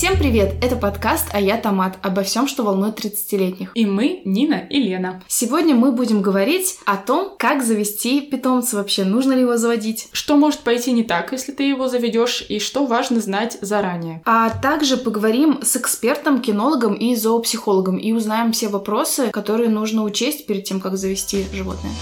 [0.00, 0.54] Всем привет!
[0.62, 3.72] Это подкаст «А я Томат» обо всем, что волнует 30-летних.
[3.74, 5.22] И мы, Нина и Лена.
[5.28, 10.08] Сегодня мы будем говорить о том, как завести питомца вообще, нужно ли его заводить.
[10.12, 14.22] Что может пойти не так, если ты его заведешь, и что важно знать заранее.
[14.24, 20.46] А также поговорим с экспертом, кинологом и зоопсихологом и узнаем все вопросы, которые нужно учесть
[20.46, 21.92] перед тем, как завести животное.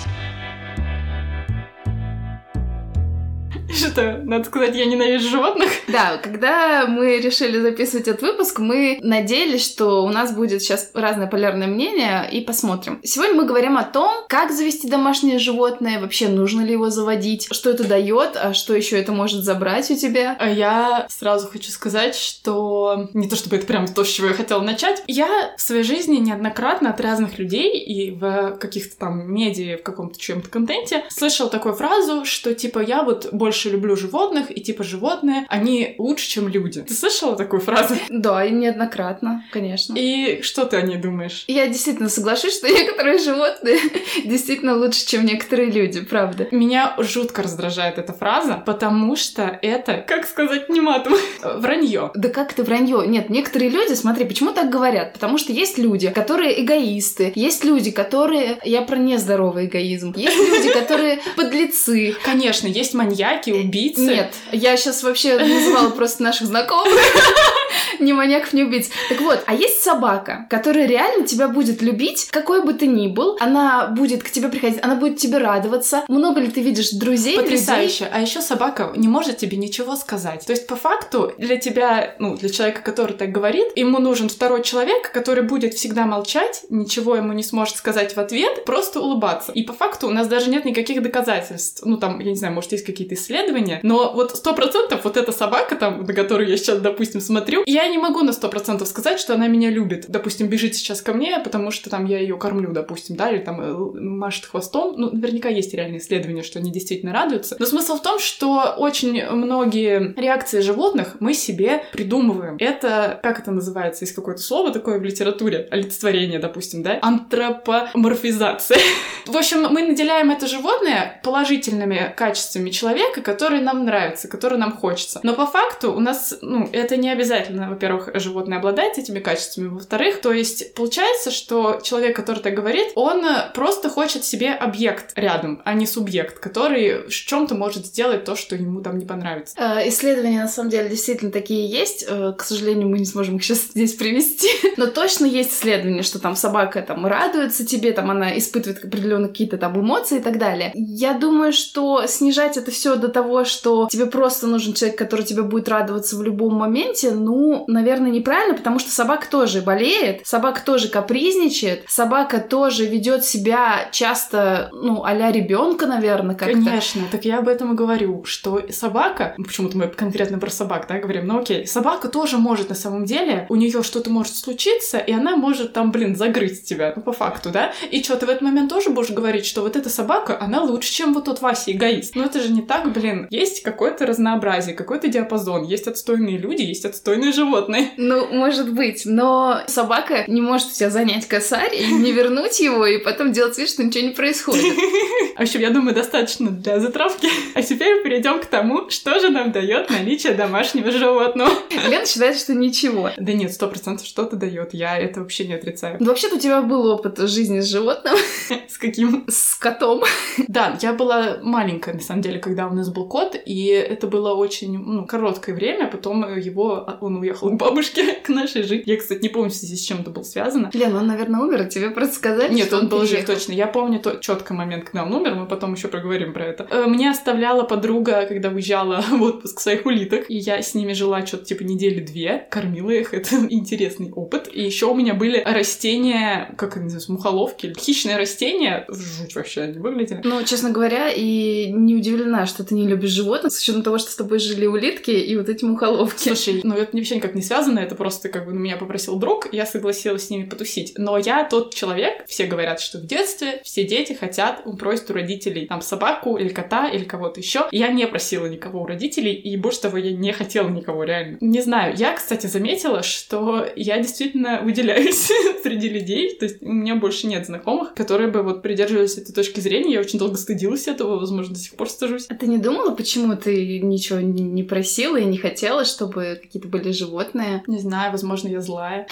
[3.79, 5.71] Что, надо сказать, я ненавижу животных?
[5.87, 11.29] Да, когда мы решили записывать этот выпуск, мы надеялись, что у нас будет сейчас разное
[11.29, 12.99] полярное мнение, и посмотрим.
[13.05, 17.71] Сегодня мы говорим о том, как завести домашнее животное, вообще нужно ли его заводить, что
[17.71, 20.37] это дает, а что еще это может забрать у тебя.
[20.41, 24.35] А я сразу хочу сказать, что не то чтобы это прям то, с чего я
[24.35, 25.05] хотела начать.
[25.07, 30.19] Я в своей жизни неоднократно от разных людей и в каких-то там медиа, в каком-то
[30.19, 34.83] чем-то контенте слышала такую фразу, что типа я вот больше больше люблю животных, и типа
[34.83, 36.83] животные, они лучше, чем люди.
[36.83, 37.95] Ты слышала такую фразу?
[38.09, 39.95] Да, и неоднократно, конечно.
[39.97, 41.45] И что ты о ней думаешь?
[41.49, 43.79] Я действительно соглашусь, что некоторые животные
[44.25, 46.49] действительно лучше, чем некоторые люди, правда.
[46.51, 52.11] Меня жутко раздражает эта фраза, потому что это, как сказать, не матом, вранье.
[52.15, 53.07] Да как это вранье?
[53.07, 55.13] Нет, некоторые люди, смотри, почему так говорят?
[55.13, 58.59] Потому что есть люди, которые эгоисты, есть люди, которые...
[58.65, 60.13] Я про нездоровый эгоизм.
[60.17, 62.15] Есть люди, которые подлецы.
[62.25, 64.01] Конечно, есть маньяки, убийцы.
[64.01, 66.99] Нет, я сейчас вообще называла просто наших знакомых.
[68.01, 68.91] ни маньяков, ни убийц.
[69.09, 73.37] Так вот, а есть собака, которая реально тебя будет любить, какой бы ты ни был.
[73.41, 76.05] Она будет к тебе приходить, она будет тебе радоваться.
[76.09, 78.05] Много ли ты видишь друзей, Потрясающе.
[78.05, 78.19] людей?
[78.19, 80.47] А еще собака не может тебе ничего сказать.
[80.47, 84.63] То есть, по факту, для тебя, ну, для человека, который так говорит, ему нужен второй
[84.63, 89.53] человек, который будет всегда молчать, ничего ему не сможет сказать в ответ, просто улыбаться.
[89.53, 91.83] И по факту у нас даже нет никаких доказательств.
[91.85, 93.38] Ну, там, я не знаю, может, есть какие-то исследования,
[93.83, 97.87] но вот сто процентов вот эта собака там, на которую я сейчас, допустим, смотрю, я
[97.89, 100.07] не могу на сто процентов сказать, что она меня любит.
[100.09, 103.61] Допустим, бежит сейчас ко мне, потому что там я ее кормлю, допустим, да, или там
[103.61, 104.95] э, машет хвостом.
[104.97, 107.57] Ну, наверняка есть реальные исследования, что они действительно радуются.
[107.59, 112.57] Но смысл в том, что очень многие реакции животных мы себе придумываем.
[112.59, 118.79] Это, как это называется, есть какое-то слово такое в литературе, олицетворение, допустим, да, антропоморфизация.
[119.27, 125.21] В общем, мы наделяем это животное положительными качествами человека, которые нам нравятся, которые нам хочется.
[125.23, 130.21] Но по факту у нас, ну, это не обязательно во-первых, животное обладает этими качествами, во-вторых,
[130.21, 133.25] то есть получается, что человек, который так говорит, он
[133.55, 138.57] просто хочет себе объект рядом, а не субъект, который в чем-то может сделать то, что
[138.57, 139.55] ему там не понравится.
[139.59, 142.05] Э, исследования на самом деле действительно такие есть.
[142.09, 144.49] Э, к сожалению, мы не сможем их сейчас здесь привести.
[144.77, 149.59] Но точно есть исследования, что там собака там радуется тебе, там она испытывает определенные какие-то
[149.59, 150.73] там эмоции и так далее.
[150.75, 155.43] Я думаю, что снижать это все до того, что тебе просто нужен человек, который тебе
[155.43, 160.89] будет радоваться в любом моменте, ну, наверное, неправильно, потому что собака тоже болеет, собака тоже
[160.89, 166.55] капризничает, собака тоже ведет себя часто, ну, а-ля ребенка, наверное, как-то.
[166.55, 170.99] Конечно, так я об этом и говорю, что собака, почему-то мы конкретно про собак, да,
[170.99, 175.13] говорим, ну окей, собака тоже может на самом деле, у нее что-то может случиться, и
[175.13, 178.43] она может там, блин, загрызть тебя, ну, по факту, да, и что, ты в этот
[178.43, 182.15] момент тоже будешь говорить, что вот эта собака, она лучше, чем вот тот Вася эгоист.
[182.15, 183.08] Но это же не так, блин.
[183.31, 187.91] Есть какое-то разнообразие, какой-то диапазон, есть отстойные люди, есть отстойные животные.
[187.97, 192.99] Ну, может быть, но собака не может тебя занять косарь и не вернуть его, и
[192.99, 194.75] потом делать вид, что ничего не происходит.
[195.37, 197.29] В общем, я думаю, достаточно для затравки.
[197.55, 201.51] А теперь перейдем к тому, что же нам дает наличие домашнего животного.
[201.89, 203.11] Лена считает, что ничего.
[203.17, 204.75] Да нет, сто процентов что-то дает.
[204.75, 205.97] Я это вообще не отрицаю.
[206.01, 208.17] Ну, вообще-то у тебя был опыт жизни с животным.
[208.69, 209.27] С каким?
[209.29, 210.03] С котом.
[210.49, 214.35] Да, я была маленькая, на самом деле, когда у нас был кот, и это было
[214.35, 218.83] очень ну, короткое время, потом его, он уехал к бабушке, к нашей жить.
[218.87, 220.71] Я, кстати, не помню, с чем это было связано.
[220.73, 223.53] Лен, он, наверное, умер, а тебе просто сказали, Нет, он, он был жив точно.
[223.53, 226.67] Я помню тот четкий момент, когда он умер, мы потом еще проговорим про это.
[226.71, 231.25] Э, мне оставляла подруга, когда уезжала в отпуск своих улиток, и я с ними жила
[231.27, 234.49] что-то типа недели две, кормила их, это интересный опыт.
[234.53, 239.79] И еще у меня были растения, как они называются, мухоловки, хищные растения, жуть вообще они
[239.79, 240.21] выглядели.
[240.25, 244.11] Ну, честно говоря, и не удивлена, что ты не любишь животных, с учетом того, что
[244.11, 246.29] с тобой жили улитки и вот эти мухоловки.
[246.29, 249.67] Слушай, ну это вообще никак не связано, это просто как бы меня попросил друг, я
[249.67, 250.95] согласилась с ними потусить.
[250.97, 255.67] Но я тот человек, все говорят, что в детстве все дети хотят, просят у родителей
[255.67, 257.67] там собаку или кота или кого-то еще.
[257.71, 261.39] Я не просила никого у родителей, и больше того, я не хотела никого реально.
[261.41, 265.31] Не знаю, я, кстати, заметила, что я действительно выделяюсь
[265.63, 269.61] среди людей, то есть у меня больше нет знакомых, которые бы вот придерживались этой точки
[269.61, 269.95] зрения.
[269.95, 272.27] Я очень долго стыдилась этого, возможно, до сих пор стыжусь.
[272.29, 276.93] А ты не думала, почему ты ничего не просила и не хотела, чтобы какие-то были
[276.93, 277.63] животные?
[277.67, 279.07] Не знаю, возможно, я злая.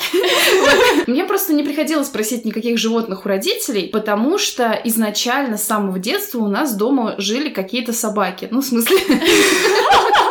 [1.06, 6.38] Мне просто не приходилось просить никаких животных у родителей, потому что изначально с самого детства
[6.38, 8.48] у нас дома жили какие-то собаки.
[8.50, 8.98] Ну, в смысле...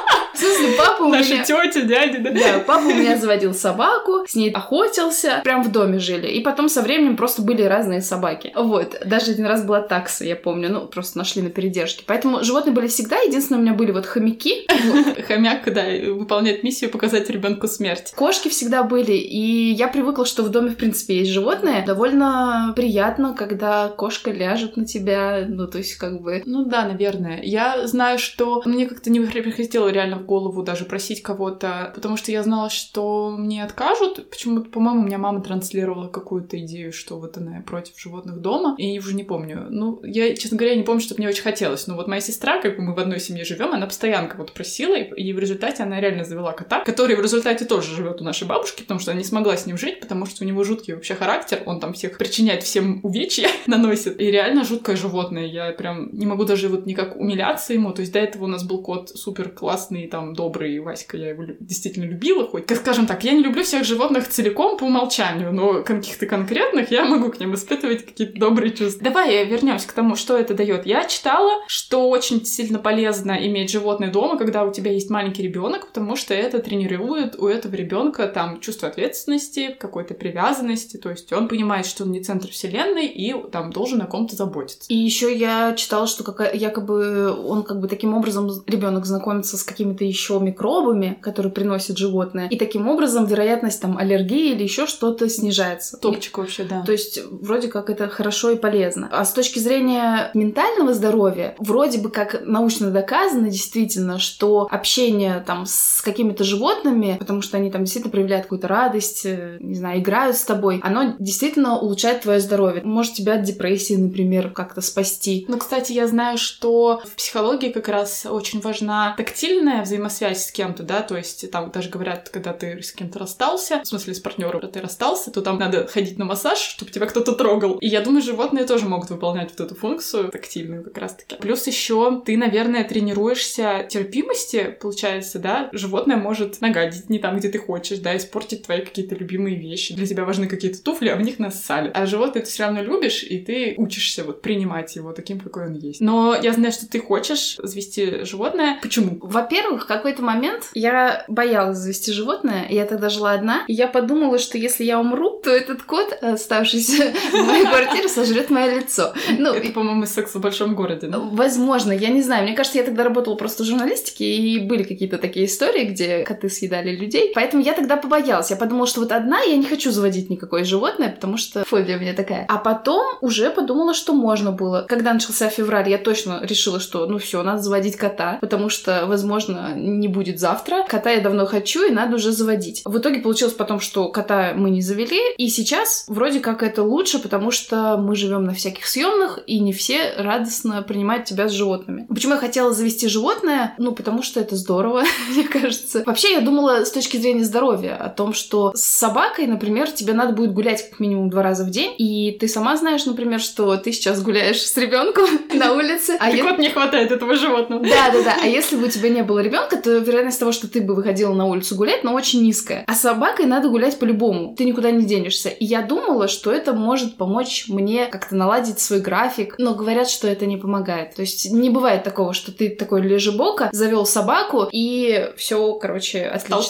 [0.55, 1.43] Смысле, папа у Наши меня...
[1.43, 2.31] тети, дяди, да?
[2.31, 6.27] Да, папа у меня заводил собаку, с ней охотился, прям в доме жили.
[6.27, 8.51] И потом со временем просто были разные собаки.
[8.55, 12.03] Вот, даже один раз была такса, я помню, ну, просто нашли на передержке.
[12.05, 14.67] Поэтому животные были всегда, единственное, у меня были вот хомяки.
[15.27, 18.13] Хомяк, да, выполняет миссию показать ребенку смерть.
[18.15, 21.83] Кошки всегда были, и я привыкла, что в доме, в принципе, есть животные.
[21.85, 26.43] Довольно приятно, когда кошка ляжет на тебя, ну, то есть, как бы...
[26.45, 27.41] Ну да, наверное.
[27.43, 32.31] Я знаю, что мне как-то не приходило реально в голову даже просить кого-то, потому что
[32.31, 34.29] я знала, что мне откажут.
[34.29, 38.87] Почему-то, по-моему, у меня мама транслировала какую-то идею, что вот она против животных дома, и
[38.87, 39.67] я уже не помню.
[39.69, 41.87] Ну, я, честно говоря, не помню, что мне очень хотелось.
[41.87, 44.95] Но вот моя сестра, как бы мы в одной семье живем, она постоянно кого-то просила,
[44.95, 48.81] и в результате она реально завела кота, который в результате тоже живет у нашей бабушки,
[48.81, 51.63] потому что она не смогла с ним жить, потому что у него жуткий вообще характер,
[51.65, 54.19] он там всех причиняет всем увечья, наносит.
[54.19, 55.45] И реально жуткое животное.
[55.45, 57.91] Я прям не могу даже вот никак умиляться ему.
[57.91, 61.43] То есть до этого у нас был кот супер классный, там, добрый Васька, я его
[61.59, 62.65] действительно любила хоть.
[62.65, 67.05] Как скажем так, я не люблю всех животных целиком по умолчанию, но каких-то конкретных я
[67.05, 69.03] могу к ним испытывать какие-то добрые чувства.
[69.03, 70.85] Давай вернемся к тому, что это дает.
[70.85, 75.87] Я читала, что очень сильно полезно иметь животное дома, когда у тебя есть маленький ребенок,
[75.87, 81.47] потому что это тренирует у этого ребенка там чувство ответственности, какой-то привязанности, то есть он
[81.47, 84.85] понимает, что он не центр вселенной и там должен о ком-то заботиться.
[84.89, 89.63] И еще я читала, что какая, якобы он как бы таким образом ребенок знакомится с
[89.63, 95.29] какими-то еще микробами, которые приносят животное, и таким образом вероятность там аллергии или еще что-то
[95.29, 95.97] снижается.
[95.97, 96.83] Топчик вообще, да.
[96.83, 99.09] То есть вроде как это хорошо и полезно.
[99.11, 105.65] А с точки зрения ментального здоровья, вроде бы как научно доказано действительно, что общение там
[105.65, 110.37] с какими-то животными, потому что они там действительно проявляют какую-то радость, э, не знаю, играют
[110.37, 112.81] с тобой, оно действительно улучшает твое здоровье.
[112.83, 115.45] Может тебя от депрессии, например, как-то спасти.
[115.47, 120.83] Ну, кстати, я знаю, что в психологии как раз очень важна тактильная взаимосвязь с кем-то,
[120.83, 124.53] да, то есть там даже говорят, когда ты с кем-то расстался, в смысле с партнером,
[124.61, 127.77] когда ты расстался, то там надо ходить на массаж, чтобы тебя кто-то трогал.
[127.79, 131.35] И я думаю, животные тоже могут выполнять вот эту функцию тактильную как раз-таки.
[131.35, 137.57] Плюс еще ты, наверное, тренируешься терпимости, получается, да, животное может нагадить не там, где ты
[137.57, 139.95] хочешь, да, испортить твои какие-то любимые вещи.
[139.95, 141.91] Для тебя важны какие-то туфли, а в них нассали.
[141.93, 145.73] А животное ты все равно любишь, и ты учишься вот принимать его таким, какой он
[145.73, 146.01] есть.
[146.01, 148.79] Но я знаю, что ты хочешь завести животное.
[148.81, 149.17] Почему?
[149.21, 153.87] Во-первых, в какой-то момент я боялась завести животное, и я тогда жила одна, и я
[153.87, 159.13] подумала, что если я умру, то этот кот, оставшийся в моей квартире, сожрет мое лицо.
[159.39, 161.17] Ну, это, по-моему, секс в большом городе, да?
[161.17, 162.43] Возможно, я не знаю.
[162.43, 166.49] Мне кажется, я тогда работала просто в журналистике, и были какие-то такие истории, где коты
[166.49, 167.31] съедали людей.
[167.33, 168.51] Поэтому я тогда побоялась.
[168.51, 171.99] Я подумала, что вот одна я не хочу заводить никакое животное, потому что фобия у
[171.99, 172.45] меня такая.
[172.47, 174.85] А потом уже подумала, что можно было.
[174.87, 179.73] Когда начался февраль, я точно решила, что ну все, надо заводить кота, потому что, возможно,
[179.99, 180.85] не будет завтра.
[180.87, 182.81] Кота я давно хочу, и надо уже заводить.
[182.85, 187.19] В итоге получилось потом, что кота мы не завели, и сейчас вроде как это лучше,
[187.19, 192.05] потому что мы живем на всяких съемных, и не все радостно принимают тебя с животными.
[192.09, 193.75] Почему я хотела завести животное?
[193.77, 196.03] Ну, потому что это здорово, мне кажется.
[196.05, 200.33] Вообще, я думала с точки зрения здоровья о том, что с собакой, например, тебе надо
[200.33, 203.91] будет гулять как минимум два раза в день, и ты сама знаешь, например, что ты
[203.91, 206.17] сейчас гуляешь с ребенком на улице.
[206.19, 207.83] А вот не хватает этого животного.
[207.83, 208.37] Да, да, да.
[208.41, 211.33] А если бы у тебя не было ребенка, то вероятность того, что ты бы выходила
[211.33, 212.83] на улицу гулять, но очень низкая.
[212.87, 214.55] А с собакой надо гулять по-любому.
[214.55, 215.49] Ты никуда не денешься.
[215.49, 219.55] И я думала, что это может помочь мне как-то наладить свой график.
[219.59, 221.13] Но говорят, что это не помогает.
[221.13, 226.61] То есть не бывает такого, что ты такой лежебока, завел собаку и все, короче, отлично.
[226.61, 226.63] Стал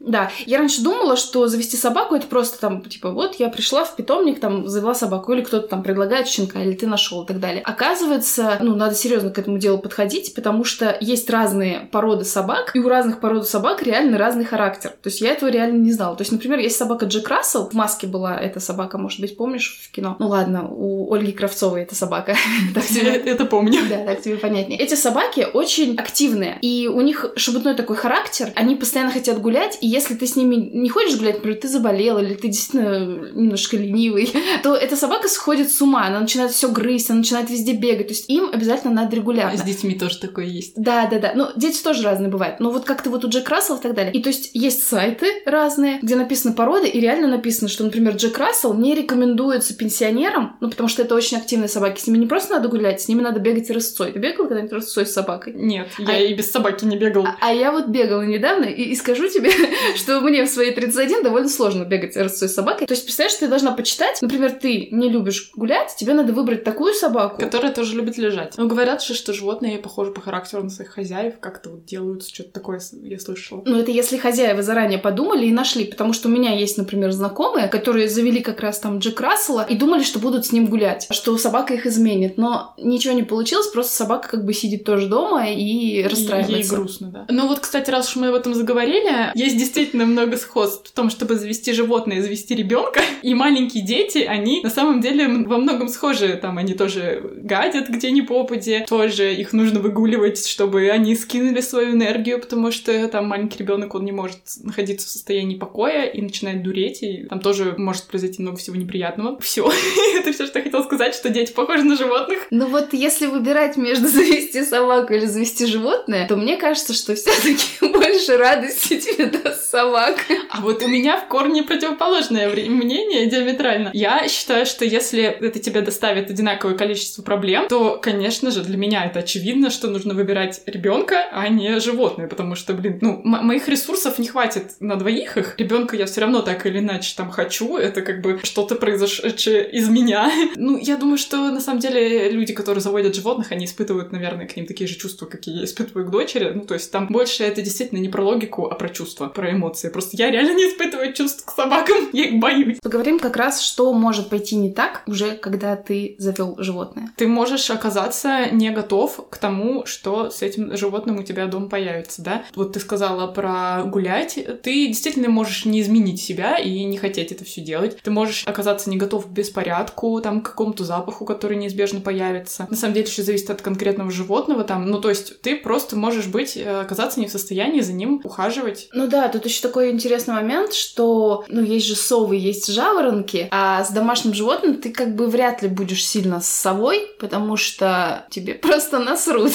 [0.00, 0.30] Да.
[0.46, 4.40] Я раньше думала, что завести собаку это просто там, типа, вот я пришла в питомник,
[4.40, 7.62] там, завела собаку, или кто-то там предлагает щенка, или ты нашел и так далее.
[7.62, 12.78] Оказывается, ну, надо серьезно к этому делу подходить, потому что есть разные породы собак, и
[12.78, 14.90] у разных пород собак реально разный характер.
[14.90, 16.16] То есть я этого реально не знала.
[16.16, 19.80] То есть, например, есть собака Джек Рассел, в маске была эта собака, может быть, помнишь
[19.84, 20.16] в кино?
[20.18, 22.36] Ну ладно, у Ольги Кравцовой эта собака.
[23.24, 23.80] Это помню.
[23.88, 24.78] Да, так тебе понятнее.
[24.78, 29.86] Эти собаки очень активные, и у них шебутной такой характер, они постоянно хотят гулять, и
[29.86, 34.32] если ты с ними не хочешь гулять, например, ты заболел, или ты действительно немножко ленивый,
[34.62, 38.14] то эта собака сходит с ума, она начинает все грызть, она начинает везде бегать, то
[38.14, 39.56] есть им обязательно надо регулярно.
[39.56, 40.72] С детьми тоже такое есть.
[40.76, 41.32] Да, да, да.
[41.34, 42.60] Ну, дети тоже разные разные бывают.
[42.60, 44.12] Но вот как ты вот у Джек Рассел и так далее.
[44.12, 48.38] И то есть есть сайты разные, где написаны породы, и реально написано, что, например, Джек
[48.38, 52.00] Рассел не рекомендуется пенсионерам, ну, потому что это очень активные собаки.
[52.00, 54.12] С ними не просто надо гулять, с ними надо бегать рысцой.
[54.12, 55.54] Ты бегал когда-нибудь рысцой с собакой?
[55.54, 56.18] Нет, я а...
[56.18, 57.26] и без собаки не бегал.
[57.26, 59.50] А, а я вот бегала недавно, и, и скажу тебе,
[59.96, 62.86] что мне в свои 31 довольно сложно бегать рысцой с собакой.
[62.86, 66.94] То есть, представляешь, ты должна почитать, например, ты не любишь гулять, тебе надо выбрать такую
[66.94, 67.40] собаку.
[67.40, 68.54] Которая тоже любит лежать.
[68.56, 72.50] Ну, говорят же, что животные похожи по характеру на своих хозяев, как-то вот делают что-то
[72.50, 73.62] такое, я слышала.
[73.64, 77.68] Ну, это если хозяева заранее подумали и нашли, потому что у меня есть, например, знакомые,
[77.68, 81.36] которые завели как раз там Джек Рассела и думали, что будут с ним гулять, что
[81.38, 86.02] собака их изменит, но ничего не получилось, просто собака как бы сидит тоже дома и
[86.02, 86.56] расстраивается.
[86.56, 87.26] Ей грустно, да.
[87.28, 91.10] Ну вот, кстати, раз уж мы об этом заговорили, есть действительно много сходств в том,
[91.10, 96.38] чтобы завести животное, завести ребенка, и маленькие дети, они на самом деле во многом схожи,
[96.40, 101.92] там они тоже гадят где ни попади, тоже их нужно выгуливать, чтобы они скинули свою
[101.92, 102.07] энергию,
[102.38, 107.02] потому что там маленький ребенок он не может находиться в состоянии покоя и начинает дуреть,
[107.02, 109.38] и там тоже может произойти много всего неприятного.
[109.40, 109.70] Все,
[110.16, 112.46] это все, что я хотела сказать, что дети похожи на животных.
[112.50, 117.66] Ну вот если выбирать между завести собаку или завести животное, то мне кажется, что все-таки
[117.92, 120.22] больше радости тебе даст собака.
[120.50, 123.90] А вот у меня в корне противоположное мнение диаметрально.
[123.92, 129.04] Я считаю, что если это тебе доставит одинаковое количество проблем, то, конечно же, для меня
[129.04, 134.18] это очевидно, что нужно выбирать ребенка, а не животное, потому что, блин, ну, моих ресурсов
[134.18, 135.54] не хватит на двоих их.
[135.58, 139.88] Ребенка я все равно так или иначе там хочу, это как бы что-то произошедшее из
[139.88, 140.30] меня.
[140.56, 144.56] Ну, я думаю, что на самом деле люди, которые заводят животных, они испытывают, наверное, к
[144.56, 146.52] ним такие же чувства, какие я испытываю к дочери.
[146.54, 149.88] Ну, то есть там больше это действительно не про логику, а про чувства, про эмоции.
[149.88, 152.78] Просто я реально не испытываю чувств к собакам, я их боюсь.
[152.82, 157.12] Поговорим как раз, что может пойти не так уже, когда ты завел животное.
[157.16, 161.87] Ты можешь оказаться не готов к тому, что с этим животным у тебя дома появится,
[162.22, 162.44] да?
[162.54, 164.38] Вот ты сказала про гулять.
[164.62, 167.98] Ты действительно можешь не изменить себя и не хотеть это все делать.
[168.02, 172.66] Ты можешь оказаться не готов к беспорядку, там, к какому-то запаху, который неизбежно появится.
[172.70, 174.90] На самом деле, еще зависит от конкретного животного там.
[174.90, 178.88] Ну, то есть ты просто можешь быть, э, оказаться не в состоянии за ним ухаживать.
[178.92, 183.84] Ну да, тут еще такой интересный момент, что, ну, есть же совы, есть жаворонки, а
[183.84, 188.54] с домашним животным ты как бы вряд ли будешь сильно с совой, потому что тебе
[188.62, 189.52] просто насрут.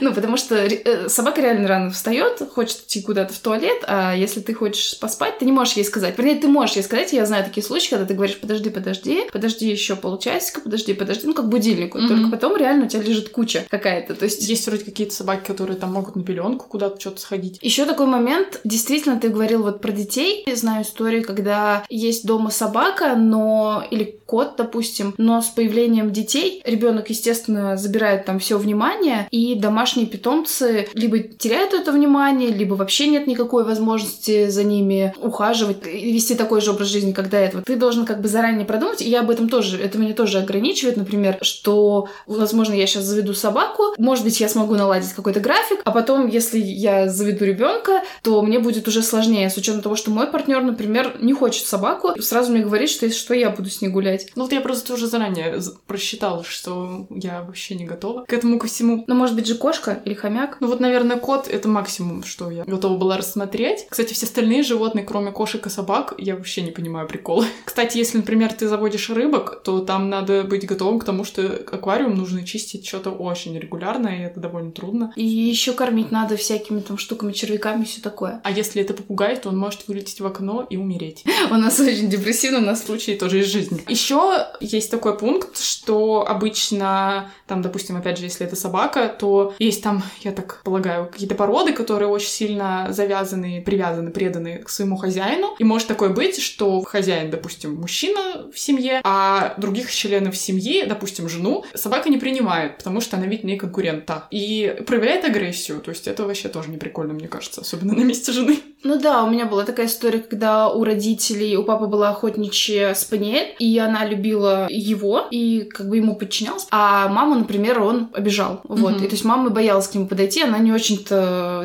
[0.00, 4.40] ну, потому что э, собака реально рано встает, хочет идти куда-то в туалет, а если
[4.40, 6.16] ты хочешь поспать, ты не можешь ей сказать.
[6.18, 9.68] Вернее, ты можешь ей сказать, я знаю такие случаи, когда ты говоришь, подожди, подожди, подожди
[9.68, 11.98] еще полчасика, подожди, подожди, ну, как будильнику.
[11.98, 12.08] Mm-hmm.
[12.08, 14.14] Только потом реально у тебя лежит куча какая-то.
[14.14, 14.46] То есть...
[14.46, 17.58] Есть вроде какие-то собаки, которые там могут на пеленку куда-то что-то сходить.
[17.62, 20.44] Еще такой момент, действительно, ты говорил вот про детей.
[20.46, 26.62] Я знаю истории, когда есть дома собака, но или кот, допустим, но с появлением детей
[26.64, 33.06] ребенок, естественно, забирает там все внимание, и домашние питомцы либо теряют это внимание, либо вообще
[33.06, 37.62] нет никакой возможности за ними ухаживать и вести такой же образ жизни, как до этого.
[37.62, 40.96] Ты должен как бы заранее продумать, и я об этом тоже, это меня тоже ограничивает,
[40.96, 45.90] например, что, возможно, я сейчас заведу собаку, может быть, я смогу наладить какой-то график, а
[45.90, 50.26] потом, если я заведу ребенка, то мне будет уже сложнее, с учетом того, что мой
[50.26, 53.88] партнер, например, не хочет собаку, сразу мне говорит, что если что, я буду с ней
[53.88, 54.28] гулять.
[54.34, 58.66] Ну вот я просто уже заранее просчитала, что я вообще не готова к этому ко
[58.66, 59.04] всему.
[59.06, 60.58] Ну, может быть же кошка или хомяк?
[60.60, 63.86] Ну вот, наверное, кот— это максимум, что я готова была рассмотреть.
[63.88, 67.44] Кстати, все остальные животные, кроме кошек и собак, я вообще не понимаю прикола.
[67.64, 72.14] Кстати, если, например, ты заводишь рыбок, то там надо быть готовым к тому, что аквариум
[72.14, 75.12] нужно чистить что-то очень регулярно, и это довольно трудно.
[75.16, 78.40] И еще кормить надо всякими там штуками, червяками, все такое.
[78.44, 81.24] А если это попугай, то он может вылететь в окно и умереть.
[81.50, 83.82] У нас очень депрессивно, у нас случаи тоже из жизни.
[83.88, 89.82] Еще есть такой пункт, что обычно, там, допустим, опять же, если это собака, то есть
[89.82, 95.54] там, я так полагаю, какие-то породы, которые очень сильно завязаны, привязаны, преданы к своему хозяину.
[95.58, 101.28] И может такое быть, что хозяин, допустим, мужчина в семье, а других членов семьи, допустим,
[101.28, 104.24] жену, собака не принимает, потому что она ведь не конкурента.
[104.30, 105.80] И проявляет агрессию.
[105.80, 108.58] То есть это вообще тоже не прикольно, мне кажется, особенно на месте жены.
[108.82, 113.54] Ну да, у меня была такая история, когда у родителей, у папы была охотничья спаниель,
[113.58, 116.66] и она любила его, и как бы ему подчинялась.
[116.70, 118.60] А мама, например, он обижал.
[118.64, 118.94] Вот.
[118.94, 119.04] Mm-hmm.
[119.04, 121.16] И то есть мама боялась к нему подойти, она не очень-то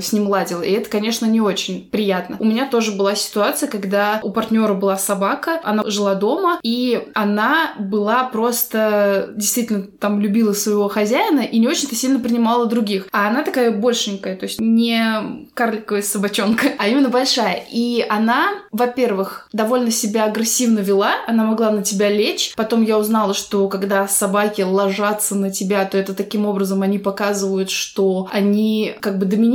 [0.02, 0.62] с ним ладила.
[0.62, 2.38] И это, конечно, не очень приятно.
[2.40, 7.74] У меня тоже была ситуация, когда у партнера была собака, она жила дома, и она
[7.80, 13.08] была просто действительно там любила своего хозяина и не очень-то сильно принимала других.
[13.12, 17.64] А она такая большенькая, то есть не карликовая собачонка, а именно большая.
[17.72, 22.54] И она, во-первых, довольно себя агрессивно вела, она могла на тебя лечь.
[22.56, 27.70] Потом я узнала, что когда собаки ложатся на тебя, то это таким образом они показывают,
[27.70, 29.51] что они как бы доминируют.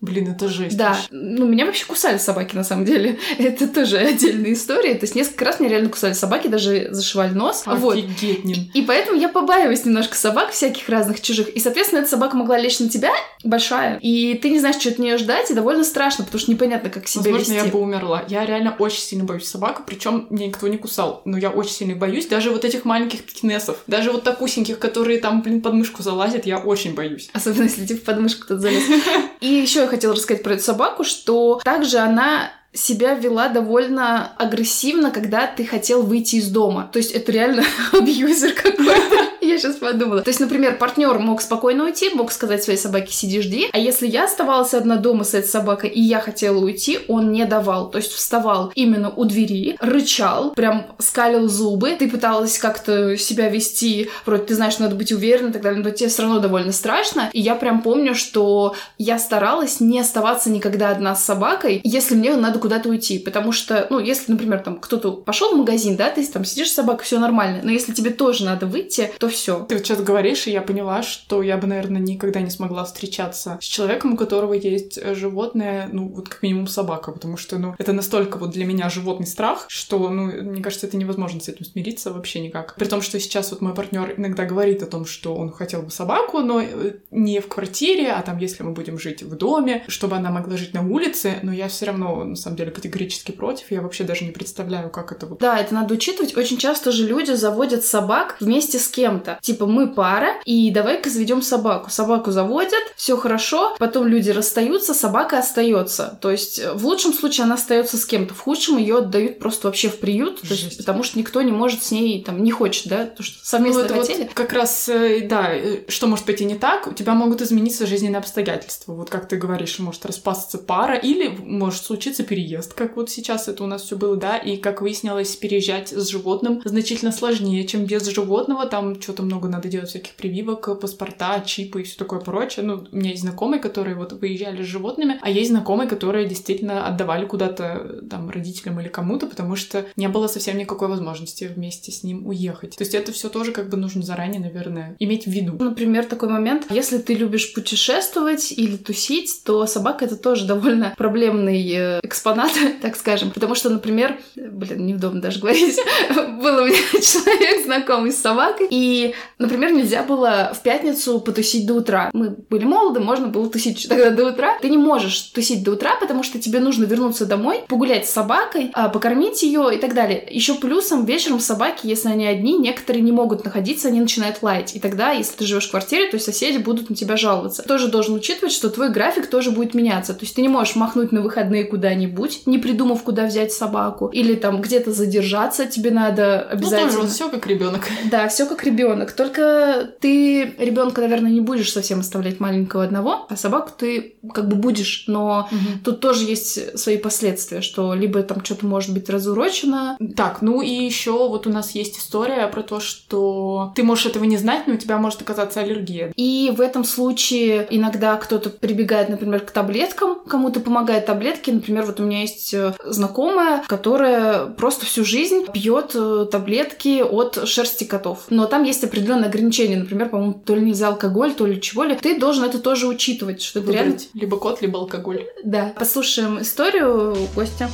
[0.00, 0.76] Блин, это жесть.
[0.76, 0.90] Да.
[0.90, 1.08] вообще.
[1.10, 3.18] Ну, меня вообще кусали собаки, на самом деле.
[3.38, 4.94] Это тоже отдельная история.
[4.94, 7.62] То есть несколько раз меня реально кусали собаки, даже зашивали нос.
[7.66, 7.96] Вот.
[7.96, 8.70] Офигеть, Нин.
[8.74, 11.48] И поэтому я побаиваюсь немножко собак, всяких разных чужих.
[11.50, 13.12] И, соответственно, эта собака могла лечь на тебя,
[13.44, 16.90] большая, и ты не знаешь, что от нее ждать, и довольно страшно, потому что непонятно,
[16.90, 17.66] как себя Возможно, вести.
[17.66, 18.24] я бы умерла.
[18.28, 21.22] Я реально очень сильно боюсь собак, причем меня никто не кусал.
[21.24, 22.26] Но я очень сильно боюсь.
[22.26, 23.78] Даже вот этих маленьких пекинесов.
[23.86, 27.30] Даже вот такусеньких, которые там, блин, под мышку залазят, я очень боюсь.
[27.32, 28.82] Особенно, если тебе в подмышку кто-то залез.
[29.40, 35.10] И еще я хотела рассказать про эту собаку, что также она себя вела довольно агрессивно,
[35.10, 36.88] когда ты хотел выйти из дома.
[36.92, 39.27] То есть это реально абьюзер какой-то.
[39.48, 40.20] Я сейчас подумала.
[40.20, 44.06] То есть, например, партнер мог спокойно уйти, мог сказать своей собаке «сиди, жди», а если
[44.06, 47.90] я оставалась одна дома с этой собакой, и я хотела уйти, он не давал.
[47.90, 54.10] То есть вставал именно у двери, рычал, прям скалил зубы, ты пыталась как-то себя вести,
[54.26, 57.30] вроде ты знаешь, надо быть уверенной и так далее, но тебе все равно довольно страшно.
[57.32, 62.36] И я прям помню, что я старалась не оставаться никогда одна с собакой, если мне
[62.36, 66.26] надо куда-то уйти, потому что, ну, если, например, там кто-то пошел в магазин, да, ты
[66.26, 69.37] там сидишь с собакой, все нормально, но если тебе тоже надо выйти, то все.
[69.68, 73.58] Ты вот сейчас говоришь, и я поняла, что я бы, наверное, никогда не смогла встречаться
[73.60, 77.74] с человеком, у которого есть э, животное, ну, вот как минимум собака, потому что, ну,
[77.78, 81.64] это настолько вот для меня животный страх, что, ну, мне кажется, это невозможно с этим
[81.64, 82.74] смириться вообще никак.
[82.76, 85.90] При том, что сейчас вот мой партнер иногда говорит о том, что он хотел бы
[85.90, 90.16] собаку, но э, не в квартире, а там, если мы будем жить в доме, чтобы
[90.16, 93.82] она могла жить на улице, но я все равно, на самом деле, категорически против, я
[93.82, 96.36] вообще даже не представляю, как это вот Да, это надо учитывать.
[96.36, 99.27] Очень часто же люди заводят собак вместе с кем-то.
[99.42, 101.90] Типа, мы пара, и давай-ка заведем собаку.
[101.90, 106.18] Собаку заводят, все хорошо, потом люди расстаются, собака остается.
[106.20, 109.68] То есть, э, в лучшем случае она остается с кем-то, в худшем ее отдают просто
[109.68, 112.88] вообще в приют, то есть, потому что никто не может с ней, там, не хочет,
[112.88, 114.30] да, то, что совместно Ну, это вот хотели.
[114.32, 118.18] как раз, э, да, э, что может пойти не так, у тебя могут измениться жизненные
[118.18, 118.92] обстоятельства.
[118.92, 123.64] Вот как ты говоришь, может распасться пара, или может случиться переезд, как вот сейчас это
[123.64, 128.06] у нас все было, да, и как выяснилось, переезжать с животным значительно сложнее, чем без
[128.06, 132.64] животного, там что-то много надо делать, всяких прививок, паспорта, чипы и все такое прочее.
[132.64, 136.86] Ну, у меня есть знакомые, которые вот выезжали с животными, а есть знакомые, которые действительно
[136.86, 141.92] отдавали куда-то э, там родителям или кому-то, потому что не было совсем никакой возможности вместе
[141.92, 142.76] с ним уехать.
[142.76, 145.56] То есть это все тоже как бы нужно заранее, наверное, иметь в виду.
[145.58, 151.70] Например, такой момент, если ты любишь путешествовать или тусить, то собака это тоже довольно проблемный
[151.70, 152.52] э, экспонат,
[152.82, 153.30] так скажем.
[153.30, 155.78] Потому что, например, блин, неудобно даже говорить,
[156.10, 158.97] был у меня человек знакомый с собакой, и,
[159.38, 162.10] например, нельзя было в пятницу потусить до утра.
[162.12, 164.58] Мы были молоды, можно было тусить тогда до утра.
[164.60, 168.70] Ты не можешь тусить до утра, потому что тебе нужно вернуться домой, погулять с собакой,
[168.74, 170.26] а, покормить ее и так далее.
[170.30, 174.74] Еще плюсом вечером собаки, если они одни, некоторые не могут находиться, они начинают лаять.
[174.76, 177.62] И тогда, если ты живешь в квартире, то соседи будут на тебя жаловаться.
[177.62, 180.14] Тоже должен учитывать, что твой график тоже будет меняться.
[180.14, 184.34] То есть ты не можешь махнуть на выходные куда-нибудь, не придумав, куда взять собаку, или
[184.34, 186.90] там где-то задержаться, тебе надо Ну, обязательно.
[186.90, 187.82] тоже вот все как ребенок.
[188.10, 188.87] Да, все как ребенок.
[189.16, 194.56] Только ты ребенка, наверное, не будешь совсем оставлять маленького одного, а собаку ты как бы
[194.56, 195.48] будешь, но
[195.84, 199.96] тут тоже есть свои последствия, что либо там что-то может быть разурочено.
[200.16, 204.24] Так, ну и еще вот у нас есть история про то, что ты можешь этого
[204.24, 206.12] не знать, но у тебя может оказаться аллергия.
[206.16, 211.50] И в этом случае иногда кто-то прибегает, например, к таблеткам, кому-то помогают таблетки.
[211.50, 217.48] Например, вот у меня есть э, знакомая, которая просто всю жизнь пьет э, таблетки от
[217.48, 218.24] шерсти котов.
[218.30, 219.76] Но там есть определенные ограничения.
[219.76, 221.94] Например, по-моему, то ли нельзя алкоголь, то ли чего ли.
[221.94, 223.92] Ты должен это тоже учитывать, что это реально...
[223.92, 225.26] Выбрать либо кот, либо алкоголь.
[225.44, 225.72] Да.
[225.78, 227.70] Послушаем историю Костя.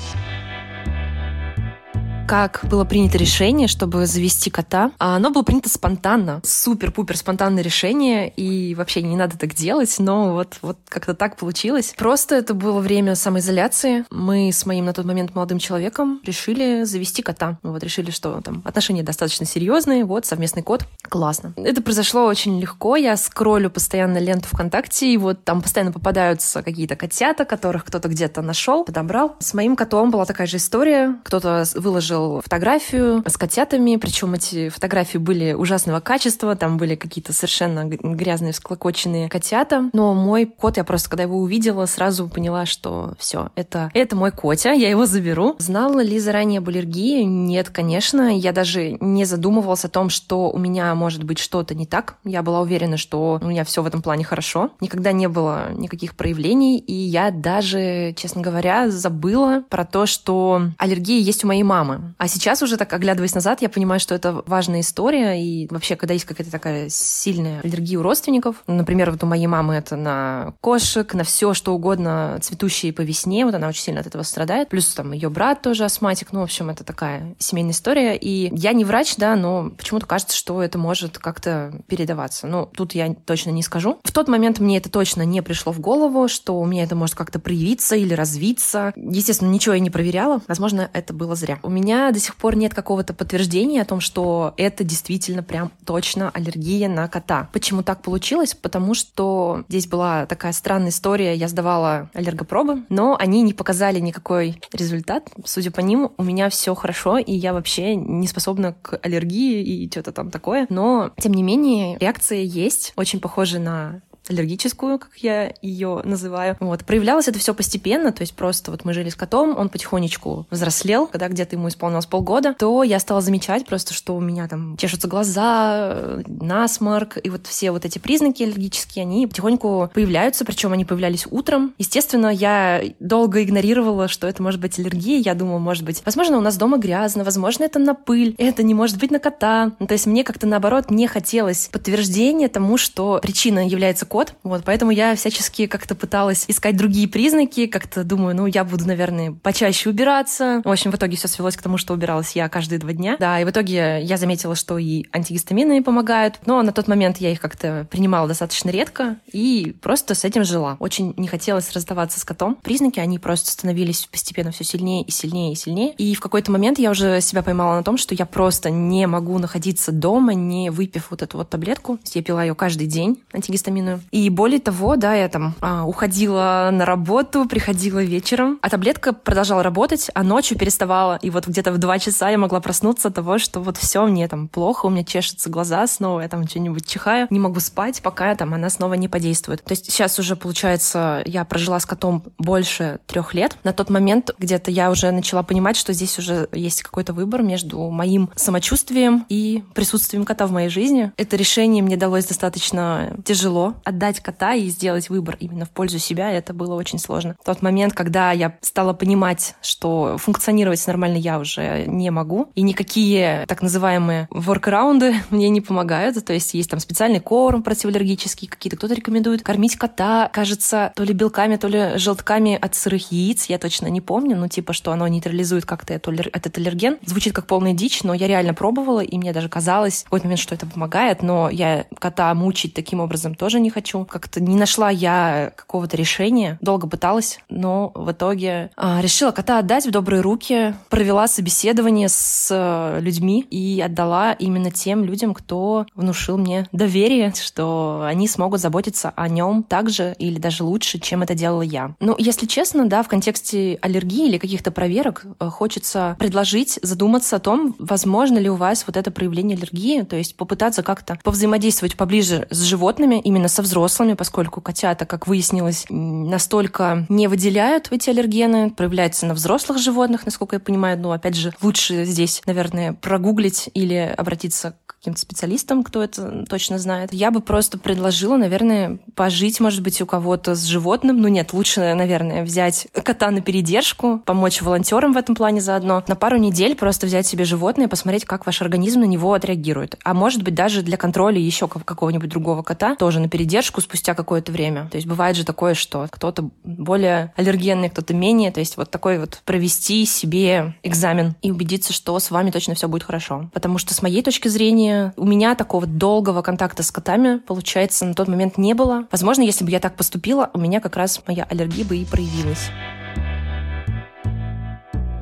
[2.27, 4.91] Как было принято решение, чтобы завести кота.
[4.99, 6.41] А Оно было принято спонтанно.
[6.43, 11.95] Супер-пупер спонтанное решение, и вообще не надо так делать, но вот, вот как-то так получилось.
[11.97, 14.05] Просто это было время самоизоляции.
[14.11, 17.59] Мы с моим на тот момент молодым человеком решили завести кота.
[17.63, 20.87] Ну Вот решили, что там отношения достаточно серьезные, вот совместный кот.
[21.03, 21.53] Классно.
[21.57, 22.97] Это произошло очень легко.
[22.97, 28.41] Я скроллю постоянно ленту ВКонтакте, и вот там постоянно попадаются какие-то котята, которых кто-то где-то
[28.41, 29.37] нашел, подобрал.
[29.41, 31.17] С моим котом была такая же история.
[31.25, 37.85] Кто-то выложил фотографию с котятами, причем эти фотографии были ужасного качества, там были какие-то совершенно
[37.85, 39.91] грязные, всклокоченные котята.
[39.93, 44.31] Но мой кот, я просто, когда его увидела, сразу поняла, что все, это, это мой
[44.31, 45.57] котя, я его заберу.
[45.59, 47.23] Знала ли заранее об аллергии?
[47.23, 48.37] Нет, конечно.
[48.37, 52.17] Я даже не задумывалась о том, что у меня может быть что-то не так.
[52.25, 54.71] Я была уверена, что у меня все в этом плане хорошо.
[54.81, 61.21] Никогда не было никаких проявлений, и я даже, честно говоря, забыла про то, что аллергия
[61.21, 62.04] есть у моей мамы.
[62.19, 66.15] А сейчас уже так, оглядываясь назад, я понимаю, что это важная история, и вообще, когда
[66.15, 71.13] есть какая-то такая сильная аллергия у родственников, например, вот у моей мамы это на кошек,
[71.15, 74.93] на все что угодно, цветущие по весне, вот она очень сильно от этого страдает, плюс
[74.95, 78.85] там ее брат тоже астматик, ну, в общем, это такая семейная история, и я не
[78.85, 82.47] врач, да, но почему-то кажется, что это может как-то передаваться.
[82.47, 83.99] Ну, тут я точно не скажу.
[84.05, 87.15] В тот момент мне это точно не пришло в голову, что у меня это может
[87.15, 88.93] как-то проявиться или развиться.
[88.97, 90.41] Естественно, ничего я не проверяла.
[90.49, 91.59] Возможно, это было зря.
[91.63, 96.31] У меня до сих пор нет какого-то подтверждения о том, что это действительно прям точно
[96.31, 97.49] аллергия на кота.
[97.53, 98.55] Почему так получилось?
[98.55, 101.35] Потому что здесь была такая странная история.
[101.35, 105.31] Я сдавала аллергопробы, но они не показали никакой результат.
[105.45, 109.91] Судя по ним, у меня все хорошо, и я вообще не способна к аллергии и
[109.91, 110.67] что-то там такое.
[110.71, 116.57] Но, тем не менее, реакция есть, очень похожа на аллергическую, как я ее называю.
[116.61, 116.85] Вот.
[116.85, 121.07] Проявлялось это все постепенно, то есть просто вот мы жили с котом, он потихонечку взрослел,
[121.07, 125.09] когда где-то ему исполнилось полгода, то я стала замечать просто, что у меня там чешутся
[125.09, 131.27] глаза, насморк, и вот все вот эти признаки аллергические, они потихоньку появляются, причем они появлялись
[131.31, 131.75] утром.
[131.79, 136.41] Естественно, я долго игнорировала, что это может быть аллергия, я думала, может быть, возможно, у
[136.41, 139.73] нас дома грязно, возможно, это на пыль, это не может быть на кота.
[139.79, 144.35] Ну, то есть мне как-то наоборот не хотелось подтверждения тому, что причина является кот.
[144.45, 149.33] Вот, поэтому я всячески как-то пыталась искать другие признаки, как-то думаю, ну, я буду, наверное,
[149.33, 150.63] почаще убираться.
[150.65, 153.17] В общем, в итоге все свелось к тому, что убиралась я каждые два дня.
[153.19, 156.39] Да, и в итоге я заметила, что и антигистамины помогают.
[156.47, 160.77] Но на тот момент я их как-то принимала достаточно редко и просто с этим жила.
[160.79, 162.55] Очень не хотелось расставаться с котом.
[162.63, 165.93] Признаки, они просто становились постепенно все сильнее и сильнее и сильнее.
[165.95, 169.39] И в какой-то момент я уже себя поймала на том, что я просто не могу
[169.39, 171.99] находиться дома, не выпив вот эту вот таблетку.
[172.13, 174.04] Я пила ее каждый день, антигистаминную.
[174.11, 179.63] И более того, да, я там а, уходила на работу, приходила вечером, а таблетка продолжала
[179.63, 181.19] работать, а ночью переставала.
[181.23, 184.29] И вот где-то в два часа я могла проснуться от того, что вот все, мне
[184.29, 188.35] там плохо, у меня чешутся глаза снова, я там что-нибудь чихаю, не могу спать, пока
[188.35, 189.63] там она снова не подействует.
[189.65, 193.57] То есть сейчас уже, получается, я прожила с котом больше трех лет.
[193.65, 197.91] На тот момент где-то я уже начала понимать, что здесь уже есть какой-то выбор между
[197.91, 201.13] моим самочувствием и присутствием кота в моей жизни.
[201.17, 206.31] Это решение мне далось достаточно тяжело отдать кота и сделать выбор именно в пользу себя,
[206.31, 207.37] это было очень сложно.
[207.45, 213.45] Тот момент, когда я стала понимать, что функционировать нормально я уже не могу, и никакие
[213.47, 218.95] так называемые воркараунды мне не помогают, то есть есть там специальный корм противоаллергический, какие-то кто-то
[218.95, 223.87] рекомендует кормить кота, кажется, то ли белками, то ли желтками от сырых яиц, я точно
[223.87, 226.99] не помню, ну типа, что оно нейтрализует как-то этот аллерген.
[227.05, 230.41] Звучит как полная дичь, но я реально пробовала, и мне даже казалось в какой-то момент,
[230.41, 234.91] что это помогает, но я кота мучить таким образом тоже не хочу как-то не нашла
[234.91, 236.59] я какого-то решения.
[236.61, 240.75] Долго пыталась, но в итоге а, решила кота отдать в добрые руки.
[240.89, 248.05] Провела собеседование с а, людьми и отдала именно тем людям, кто внушил мне доверие, что
[248.07, 251.95] они смогут заботиться о нем так же или даже лучше, чем это делала я.
[252.01, 257.39] Ну, если честно, да, в контексте аллергии или каких-то проверок э, хочется предложить задуматься о
[257.41, 262.47] том, возможно ли у вас вот это проявление аллергии, то есть попытаться как-то повзаимодействовать поближе
[262.51, 268.71] с животными, именно со взрослыми, поскольку поскольку котята, как выяснилось, настолько не выделяют эти аллергены,
[268.71, 270.99] проявляются на взрослых животных, насколько я понимаю.
[270.99, 277.13] Ну, опять же, лучше здесь, наверное, прогуглить или обратиться каким-то специалистам, кто это точно знает.
[277.13, 281.21] Я бы просто предложила, наверное, пожить, может быть, у кого-то с животным.
[281.21, 286.05] Ну нет, лучше, наверное, взять кота на передержку, помочь волонтерам в этом плане заодно.
[286.09, 289.99] На пару недель просто взять себе животное и посмотреть, как ваш организм на него отреагирует.
[290.05, 294.35] А может быть, даже для контроля еще какого-нибудь другого кота тоже на передержку спустя какое
[294.35, 294.89] какое-то время.
[294.91, 298.51] То есть бывает же такое, что кто-то более аллергенный, кто-то менее.
[298.51, 302.89] То есть вот такой вот провести себе экзамен и убедиться, что с вами точно все
[302.89, 303.49] будет хорошо.
[303.53, 308.15] Потому что с моей точки зрения у меня такого долгого контакта с котами, получается, на
[308.15, 309.07] тот момент не было.
[309.11, 312.71] Возможно, если бы я так поступила, у меня как раз моя аллергия бы и проявилась.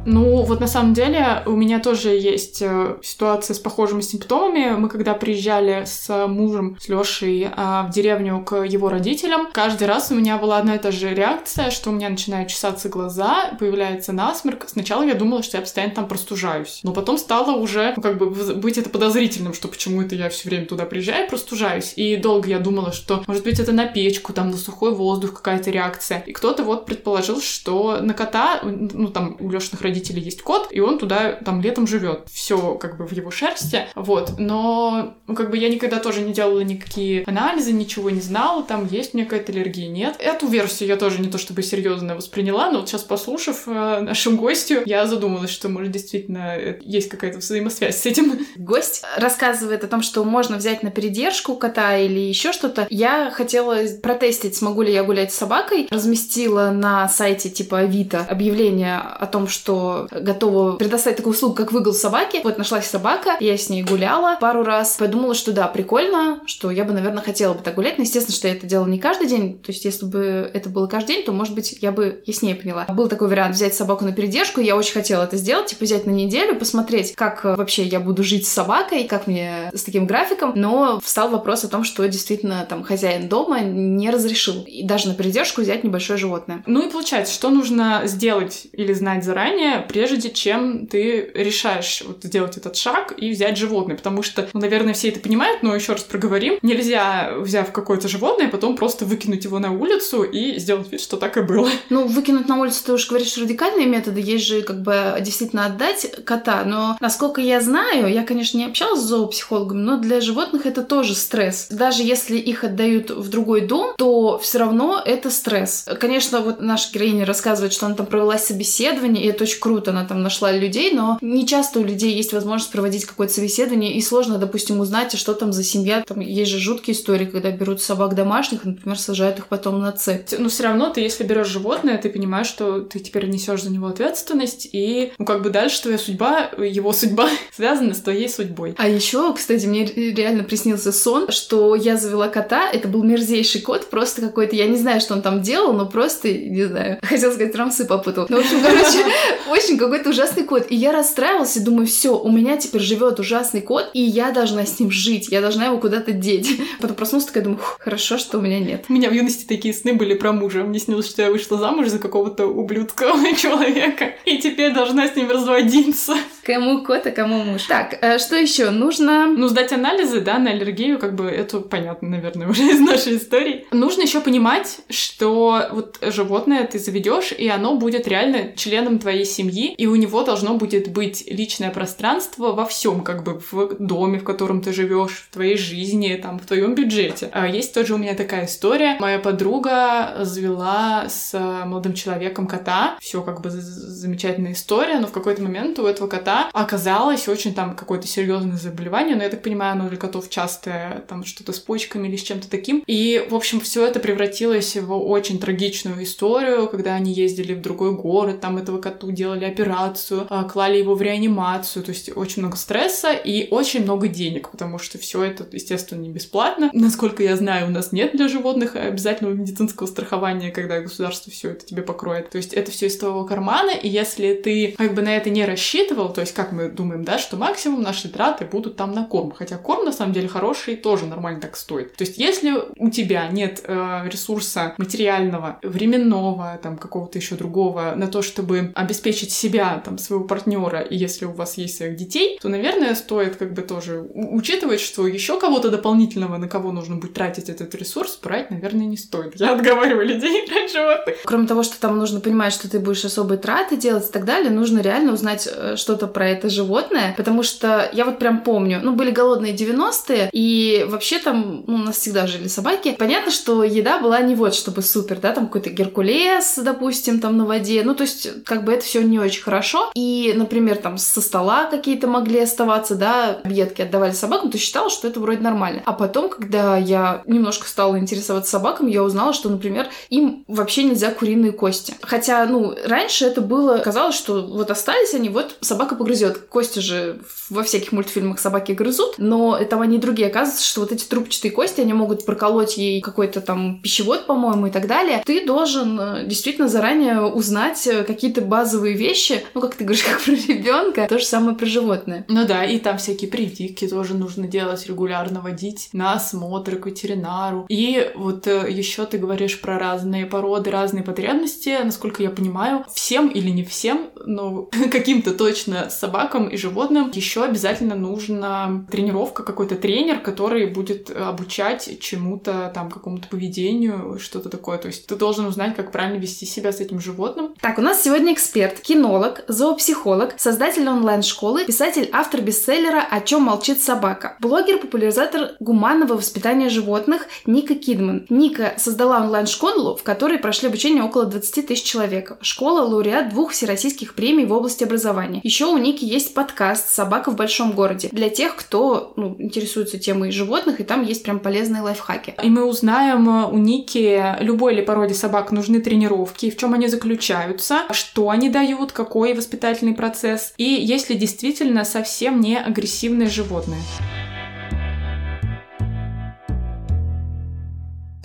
[0.05, 4.75] Ну, вот на самом деле у меня тоже есть э, ситуация с похожими симптомами.
[4.77, 7.49] Мы когда приезжали с мужем, с Лешей э,
[7.87, 11.71] в деревню к его родителям, каждый раз у меня была одна и та же реакция,
[11.71, 14.67] что у меня начинают чесаться глаза, появляется насморк.
[14.69, 18.31] Сначала я думала, что я постоянно там простужаюсь, но потом стало уже ну, как бы
[18.31, 21.93] быть это подозрительным, что почему это я все время туда приезжаю, простужаюсь.
[21.95, 25.71] И долго я думала, что может быть это на печку, там на сухой воздух какая-то
[25.71, 26.21] реакция.
[26.27, 30.69] И кто-то вот предположил, что на кота, ну там у Лешиных родителей родителей есть кот,
[30.71, 32.29] и он туда там летом живет.
[32.33, 33.87] Все как бы в его шерсти.
[33.95, 34.39] Вот.
[34.39, 38.89] Но ну, как бы я никогда тоже не делала никакие анализы, ничего не знала, там
[38.89, 40.17] есть у меня какая-то аллергия, нет.
[40.19, 44.37] Эту версию я тоже не то чтобы серьезно восприняла, но вот сейчас послушав э, нашу
[44.37, 48.47] гостью, я задумалась, что, может, действительно э, есть какая-то взаимосвязь с этим.
[48.57, 52.87] Гость рассказывает о том, что можно взять на передержку кота или еще что-то.
[52.91, 55.89] Я хотела протестить, смогу ли я гулять с собакой.
[55.91, 59.49] Разместила на сайте типа Авито объявление о том,
[59.83, 62.41] что готова предоставить такую услугу, как выгул собаки.
[62.45, 64.97] Вот нашлась собака, я с ней гуляла пару раз.
[64.99, 67.99] Подумала, что да, прикольно, что я бы, наверное, хотела бы так гулять.
[67.99, 69.59] Но, естественно, что я это делала не каждый день.
[69.59, 72.87] То есть, если бы это было каждый день, то, может быть, я бы яснее поняла.
[72.89, 74.61] Был такой вариант взять собаку на передержку.
[74.61, 78.47] Я очень хотела это сделать, типа взять на неделю, посмотреть, как вообще я буду жить
[78.47, 80.53] с собакой, как мне с таким графиком.
[80.55, 84.65] Но встал вопрос о том, что действительно там хозяин дома не разрешил.
[84.67, 86.63] И даже на передержку взять небольшое животное.
[86.67, 92.57] Ну и получается, что нужно сделать или знать заранее, прежде чем ты решаешь вот сделать
[92.57, 93.97] этот шаг и взять животное.
[93.97, 96.59] Потому что, ну, наверное, все это понимают, но еще раз проговорим.
[96.63, 101.37] Нельзя, взяв какое-то животное, потом просто выкинуть его на улицу и сделать вид, что так
[101.37, 101.71] и было.
[101.91, 104.21] Ну, выкинуть на улицу, ты уж говоришь, радикальные методы.
[104.21, 106.65] Есть же как бы действительно отдать кота.
[106.65, 111.15] Но, насколько я знаю, я, конечно, не общалась с зоопсихологами, но для животных это тоже
[111.15, 111.67] стресс.
[111.71, 115.87] Даже если их отдают в другой дом, то все равно это стресс.
[116.01, 120.05] Конечно, вот наша героиня рассказывает, что она там провела собеседование, и это очень круто, она
[120.05, 124.39] там нашла людей, но не часто у людей есть возможность проводить какое-то собеседование, и сложно,
[124.39, 126.03] допустим, узнать, а что там за семья.
[126.07, 130.33] Там есть же жуткие истории, когда берут собак домашних, например, сажают их потом на цепь.
[130.37, 133.87] Но все равно ты, если берешь животное, ты понимаешь, что ты теперь несешь за него
[133.87, 138.75] ответственность, и, ну, как бы дальше твоя судьба, его судьба связана с твоей судьбой.
[138.79, 143.91] А еще, кстати, мне реально приснился сон, что я завела кота, это был мерзейший кот,
[143.91, 147.55] просто какой-то, я не знаю, что он там делал, но просто, не знаю, хотел сказать,
[147.55, 148.27] рамсы попутал.
[148.29, 149.05] Ну, в общем, короче,
[149.53, 150.67] очень какой-то ужасный кот.
[150.71, 154.65] И я расстраивалась и думаю, все, у меня теперь живет ужасный кот, и я должна
[154.65, 156.61] с ним жить, я должна его куда-то деть.
[156.81, 158.87] Потом проснулась такая, думаю, хорошо, что у меня нет.
[158.89, 160.65] У меня в юности такие сны были про мужа.
[160.65, 165.31] Мне снилось, что я вышла замуж за какого-то ублюдского человека, и теперь должна с ним
[165.31, 166.15] разводиться.
[166.45, 167.65] Кому кот, а кому муж.
[167.65, 169.27] Так, э, что еще нужно?
[169.27, 173.67] Ну, сдать анализы, да, на аллергию, как бы это понятно, наверное, уже из нашей истории.
[173.71, 179.42] Нужно еще понимать, что вот животное ты заведешь, и оно будет реально членом твоей семьи,
[179.51, 184.25] и у него должно будет быть личное пространство во всем, как бы в доме, в
[184.25, 187.31] котором ты живешь, в твоей жизни, там, в твоем бюджете.
[187.33, 188.97] А есть тоже у меня такая история.
[189.01, 191.33] Моя подруга завела с
[191.65, 192.97] молодым человеком кота.
[193.01, 197.75] Все как бы замечательная история, но в какой-то момент у этого кота оказалось очень там
[197.75, 202.09] какое-то серьезное заболевание, но я так понимаю, оно для котов частое, там что-то с почками
[202.09, 202.83] или с чем-то таким.
[202.87, 207.93] И, в общем, все это превратилось в очень трагичную историю, когда они ездили в другой
[207.93, 212.57] город, там этого коту делали операцию, а, клали его в реанимацию, то есть очень много
[212.57, 216.71] стресса и очень много денег, потому что все это, естественно, не бесплатно.
[216.73, 221.65] Насколько я знаю, у нас нет для животных обязательного медицинского страхования, когда государство все это
[221.67, 222.31] тебе покроет.
[222.31, 225.45] То есть это все из твоего кармана, и если ты как бы на это не
[225.45, 229.33] рассчитывал, то есть как мы думаем, да, что максимум наши траты будут там на корм,
[229.33, 231.95] хотя корм на самом деле хороший тоже нормально так стоит.
[231.97, 238.07] То есть если у тебя нет э, ресурса материального, временного, там какого-то еще другого на
[238.07, 242.49] то, чтобы обеспечить себя, там своего партнера, и если у вас есть своих детей, то,
[242.49, 247.49] наверное, стоит как бы тоже учитывать, что еще кого-то дополнительного, на кого нужно будет тратить
[247.49, 249.39] этот ресурс, брать, наверное, не стоит.
[249.39, 251.17] Я отговариваю людей брать животных.
[251.25, 254.51] Кроме того, что там нужно понимать, что ты будешь особые траты делать и так далее,
[254.51, 258.95] нужно реально узнать э, что-то про это животное, потому что я вот прям помню, ну,
[258.95, 262.97] были голодные 90-е, и вообще там ну, у нас всегда жили собаки.
[262.99, 267.45] Понятно, что еда была не вот чтобы супер, да, там какой-то геркулес, допустим, там на
[267.45, 269.91] воде, ну, то есть как бы это все не очень хорошо.
[269.95, 275.09] И, например, там со стола какие-то могли оставаться, да, объедки отдавали собакам, то считала, что
[275.09, 275.83] это вроде нормально.
[275.85, 281.11] А потом, когда я немножко стала интересоваться собаками, я узнала, что, например, им вообще нельзя
[281.11, 281.95] куриные кости.
[282.03, 286.39] Хотя, ну, раньше это было, казалось, что вот остались они, вот собака погрызет.
[286.49, 290.29] Кости же во всяких мультфильмах собаки грызут, но там они другие.
[290.29, 294.71] Оказывается, что вот эти трубчатые кости, они могут проколоть ей какой-то там пищевод, по-моему, и
[294.71, 295.23] так далее.
[295.25, 300.23] Ты должен э, действительно заранее узнать э, какие-то базовые вещи, ну, как ты говоришь, как
[300.23, 302.25] про ребенка, то же самое про животное.
[302.29, 307.67] Ну да, и там всякие прививки тоже нужно делать регулярно, водить на осмотры к ветеринару.
[307.69, 311.79] И вот э, еще ты говоришь про разные породы, разные потребности.
[311.83, 317.95] Насколько я понимаю, всем или не всем, но каким-то точно собакам и животным еще обязательно
[317.95, 324.79] нужна тренировка, какой-то тренер, который будет обучать чему-то, там, какому-то поведению, что-то такое.
[324.79, 327.55] То есть ты должен узнать, как правильно вести себя с этим животным.
[327.61, 333.81] Так, у нас сегодня эксперт, кинолог, зоопсихолог, создатель онлайн-школы, писатель, автор бестселлера «О чем молчит
[333.81, 338.27] собака», блогер, популяризатор гуманного воспитания животных Ника Кидман.
[338.29, 342.37] Ника создала онлайн-школу, в которой прошли обучение около 20 тысяч человек.
[342.41, 345.41] Школа– лауреат двух всероссийских премий в области образования.
[345.43, 350.33] Еще у Ники есть подкаст «Собака в большом городе» для тех, кто ну, интересуется темой
[350.33, 352.35] животных, и там есть прям полезные лайфхаки.
[352.43, 356.89] И мы узнаем э, у Ники, любой ли породе собак нужны тренировки, в чем они
[356.89, 363.83] заключаются, что они дают, какой воспитательный процесс, и есть ли действительно совсем не агрессивные животные.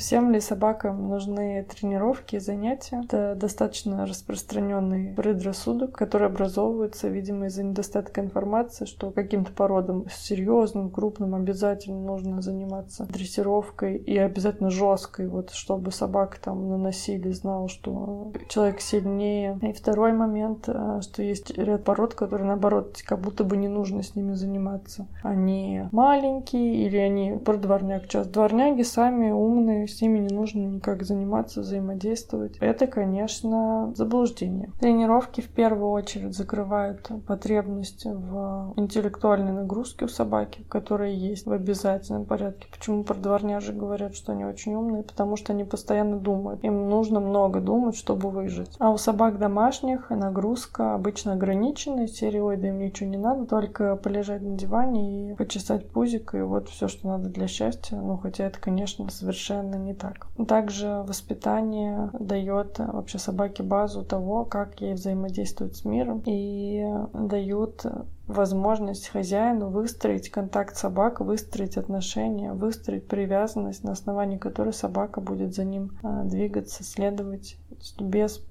[0.07, 3.01] Всем ли собакам нужны тренировки и занятия?
[3.03, 11.35] Это достаточно распространенный предрассудок, который образовывается, видимо, из-за недостатка информации, что каким-то породам серьезным, крупным
[11.35, 18.79] обязательно нужно заниматься дрессировкой и обязательно жесткой, вот чтобы собака там наносили, знал, что человек
[18.79, 19.59] сильнее.
[19.61, 24.03] И второй момент, э, что есть ряд пород, которые наоборот, как будто бы не нужно
[24.03, 25.05] с ними заниматься.
[25.21, 28.03] Они маленькие или они про дворняк.
[28.03, 32.57] Сейчас дворняги сами умные, с ними не нужно никак заниматься, взаимодействовать.
[32.59, 34.71] Это, конечно, заблуждение.
[34.79, 42.25] Тренировки в первую очередь закрывают потребность в интеллектуальной нагрузке у собаки, которая есть в обязательном
[42.25, 42.67] порядке.
[42.71, 45.01] Почему про дворняжи говорят, что они очень умные?
[45.01, 46.63] Потому что они постоянно думают.
[46.63, 48.75] Им нужно много думать, чтобы выжить.
[48.77, 52.05] А у собак домашних нагрузка обычно ограниченная.
[52.05, 56.41] Серии ой, да им ничего не надо, только полежать на диване и почесать пузик, и
[56.41, 57.95] вот все, что надо для счастья.
[57.97, 60.27] Ну, хотя это, конечно, совершенно не так.
[60.47, 67.85] Также воспитание дает вообще собаке базу того, как ей взаимодействовать с миром и дают
[68.27, 75.55] возможность хозяину выстроить контакт с собакой, выстроить отношения, выстроить привязанность, на основании которой собака будет
[75.55, 77.57] за ним а, двигаться, следовать
[77.99, 78.45] без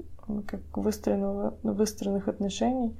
[0.47, 2.97] как выстроенного, выстроенных отношений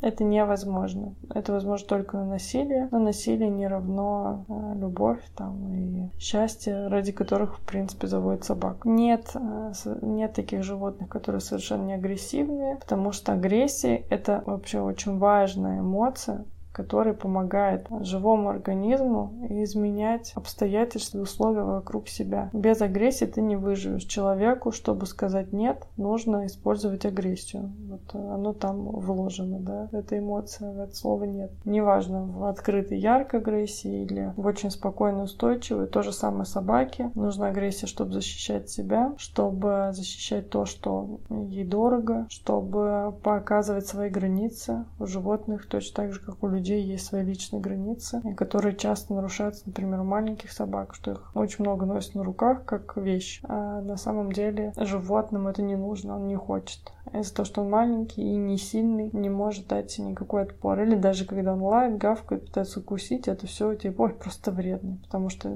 [0.00, 1.14] это невозможно.
[1.34, 2.88] Это возможно только на насилие.
[2.90, 8.84] Но насилие не равно э, любовь там, и счастье, ради которых, в принципе, заводят собак.
[8.84, 15.18] Нет, э, нет таких животных, которые совершенно не агрессивные, потому что агрессия— это вообще очень
[15.18, 22.50] важная эмоция, который помогает живому организму изменять обстоятельства и условия вокруг себя.
[22.52, 24.04] Без агрессии ты не выживешь.
[24.04, 27.72] Человеку, чтобы сказать нет, нужно использовать агрессию.
[27.88, 31.52] Вот оно там вложено, да, эта эмоция, это слова нет.
[31.64, 35.86] Неважно, в открытой яркой агрессии или в очень спокойной, устойчивой.
[35.86, 37.10] То же самое собаке.
[37.14, 44.84] Нужна агрессия, чтобы защищать себя, чтобы защищать то, что ей дорого, чтобы показывать свои границы
[44.98, 49.14] у животных, точно так же, как у людей людей есть свои личные границы, которые часто
[49.14, 53.40] нарушаются, например, у маленьких собак, что их очень много носят на руках как вещь.
[53.44, 56.92] А на самом деле животным это не нужно, он не хочет.
[57.12, 60.80] Из-за того, что он маленький и не сильный, не может дать никакой отпор.
[60.80, 64.98] Или даже когда он лает, гавкает, пытается укусить, это все типа, ой, просто вредно.
[65.04, 65.50] Потому что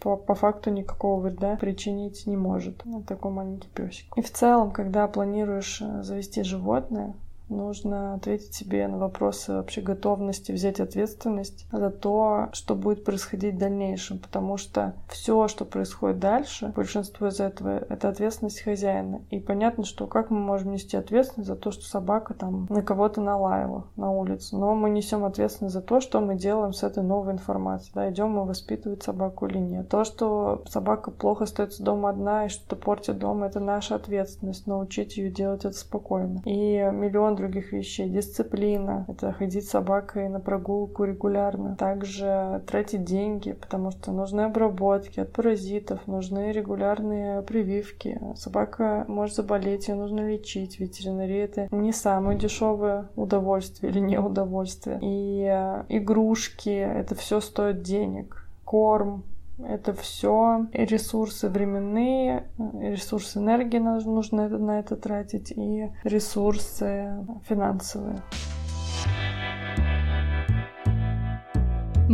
[0.00, 4.06] по, по факту никакого вреда причинить не может такой маленький песик.
[4.16, 7.14] И в целом, когда планируешь э, завести животное,
[7.48, 13.58] нужно ответить себе на вопросы вообще готовности взять ответственность за то, что будет происходить в
[13.58, 19.22] дальнейшем, потому что все, что происходит дальше, большинство из этого, это ответственность хозяина.
[19.30, 23.20] И понятно, что как мы можем нести ответственность за то, что собака там на кого-то
[23.20, 27.32] налаяла на улице, но мы несем ответственность за то, что мы делаем с этой новой
[27.32, 29.88] информацией, да, идем мы воспитывать собаку или нет.
[29.88, 35.16] То, что собака плохо остается дома одна и что-то портит дома, это наша ответственность, научить
[35.16, 36.42] ее делать это спокойно.
[36.44, 38.08] И миллион других вещей.
[38.08, 41.76] Дисциплина— это ходить с собакой на прогулку регулярно.
[41.76, 48.20] Также тратить деньги, потому что нужны обработки от паразитов, нужны регулярные прививки.
[48.34, 50.80] Собака может заболеть, ее нужно лечить.
[50.80, 54.98] Ветеринария— это не самое дешевое удовольствие или неудовольствие.
[55.02, 58.48] И э, игрушки— это все стоит денег.
[58.64, 59.24] Корм,
[59.58, 68.22] это все ресурсы временные, ресурсы энергии нужно на это тратить и ресурсы финансовые.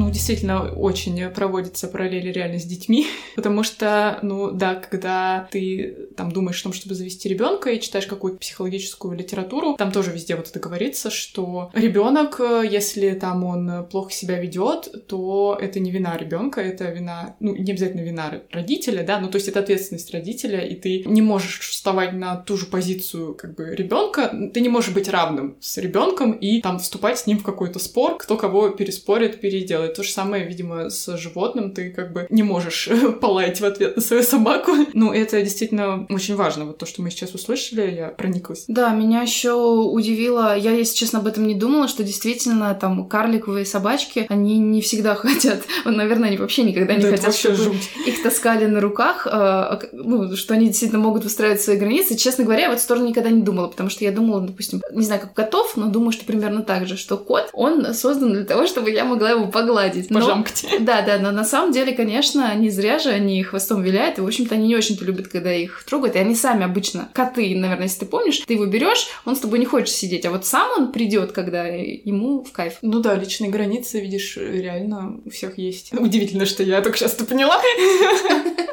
[0.03, 6.33] Ну, действительно, очень проводятся параллели реально с детьми, потому что, ну, да, когда ты там
[6.33, 10.49] думаешь о том, чтобы завести ребенка и читаешь какую-то психологическую литературу, там тоже везде вот
[10.49, 16.61] это говорится, что ребенок, если там он плохо себя ведет, то это не вина ребенка,
[16.61, 20.75] это вина, ну, не обязательно вина родителя, да, ну, то есть это ответственность родителя, и
[20.75, 25.09] ты не можешь вставать на ту же позицию, как бы, ребенка, ты не можешь быть
[25.09, 29.91] равным с ребенком и там вступать с ним в какой-то спор, кто кого переспорит, переделает
[29.94, 31.72] То же самое, видимо, с животным.
[31.72, 32.88] Ты как бы не можешь
[33.21, 34.73] полаять в ответ на свою собаку.
[34.94, 36.64] Ну, это действительно очень важно.
[36.67, 38.64] Вот то, что мы сейчас услышали, я прониклась.
[38.69, 43.64] Да, меня еще удивило, я, если честно, об этом не думала, что действительно там карликовые
[43.64, 47.90] собачки, они не всегда хотят, наверное, они вообще никогда не Да, хотят, чтобы жуть.
[48.06, 52.17] их таскали на руках, э, ну, что они действительно могут выстраивать свои границы.
[52.17, 55.04] Честно говоря, я в эту сторону никогда не думала, потому что я думала, допустим, не
[55.04, 58.67] знаю, как котов, но думаю, что примерно так же, что кот, он создан для того,
[58.67, 59.81] чтобы я могла его погладить.
[60.10, 60.66] Но- Пожамкать.
[60.80, 64.26] да, да, но на самом деле, конечно, не зря же они хвостом виляют, и, в
[64.26, 68.00] общем-то, они не очень-то любят, когда их трогают, и они сами обычно, коты, наверное, если
[68.00, 70.92] ты помнишь, ты его берешь, он с тобой не хочет сидеть, а вот сам он
[70.92, 72.74] придет, когда ему в кайф.
[72.83, 75.92] Ну да, личные границы, видишь, реально у всех есть.
[75.92, 77.60] Удивительно, что я только сейчас это поняла.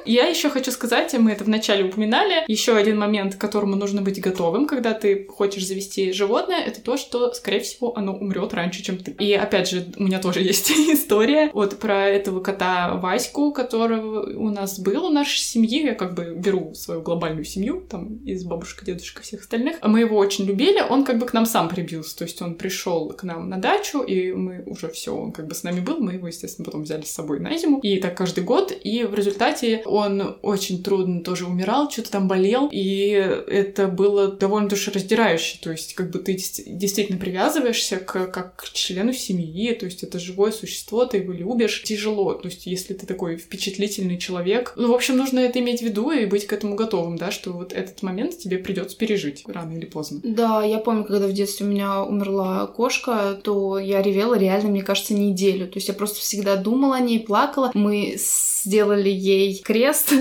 [0.05, 4.19] Я еще хочу сказать, мы это вначале упоминали, еще один момент, к которому нужно быть
[4.19, 8.97] готовым, когда ты хочешь завести животное, это то, что, скорее всего, оно умрет раньше, чем
[8.97, 9.11] ты.
[9.19, 14.49] И опять же, у меня тоже есть история вот про этого кота Ваську, которого у
[14.49, 15.83] нас был у нашей семьи.
[15.83, 19.77] Я как бы беру свою глобальную семью, там, из бабушек, дедушек всех остальных.
[19.83, 23.09] Мы его очень любили, он как бы к нам сам прибился, то есть он пришел
[23.09, 26.13] к нам на дачу, и мы уже все, он как бы с нами был, мы
[26.13, 29.81] его, естественно, потом взяли с собой на зиму, и так каждый год, и в результате
[29.85, 35.93] он очень трудно тоже умирал, что-то там болел, и это было довольно душераздирающе, то есть
[35.95, 40.78] как бы ты действительно привязываешься к, как к члену семьи, то есть это живое существо,
[41.05, 45.39] ты его любишь, тяжело, то есть если ты такой впечатлительный человек, ну, в общем, нужно
[45.39, 48.57] это иметь в виду и быть к этому готовым, да, что вот этот момент тебе
[48.57, 50.19] придется пережить рано или поздно.
[50.23, 54.83] Да, я помню, когда в детстве у меня умерла кошка, то я ревела реально, мне
[54.83, 55.67] кажется, неделю.
[55.67, 57.71] То есть я просто всегда думала о ней, плакала.
[57.73, 58.15] Мы
[58.63, 60.13] сделали ей крест,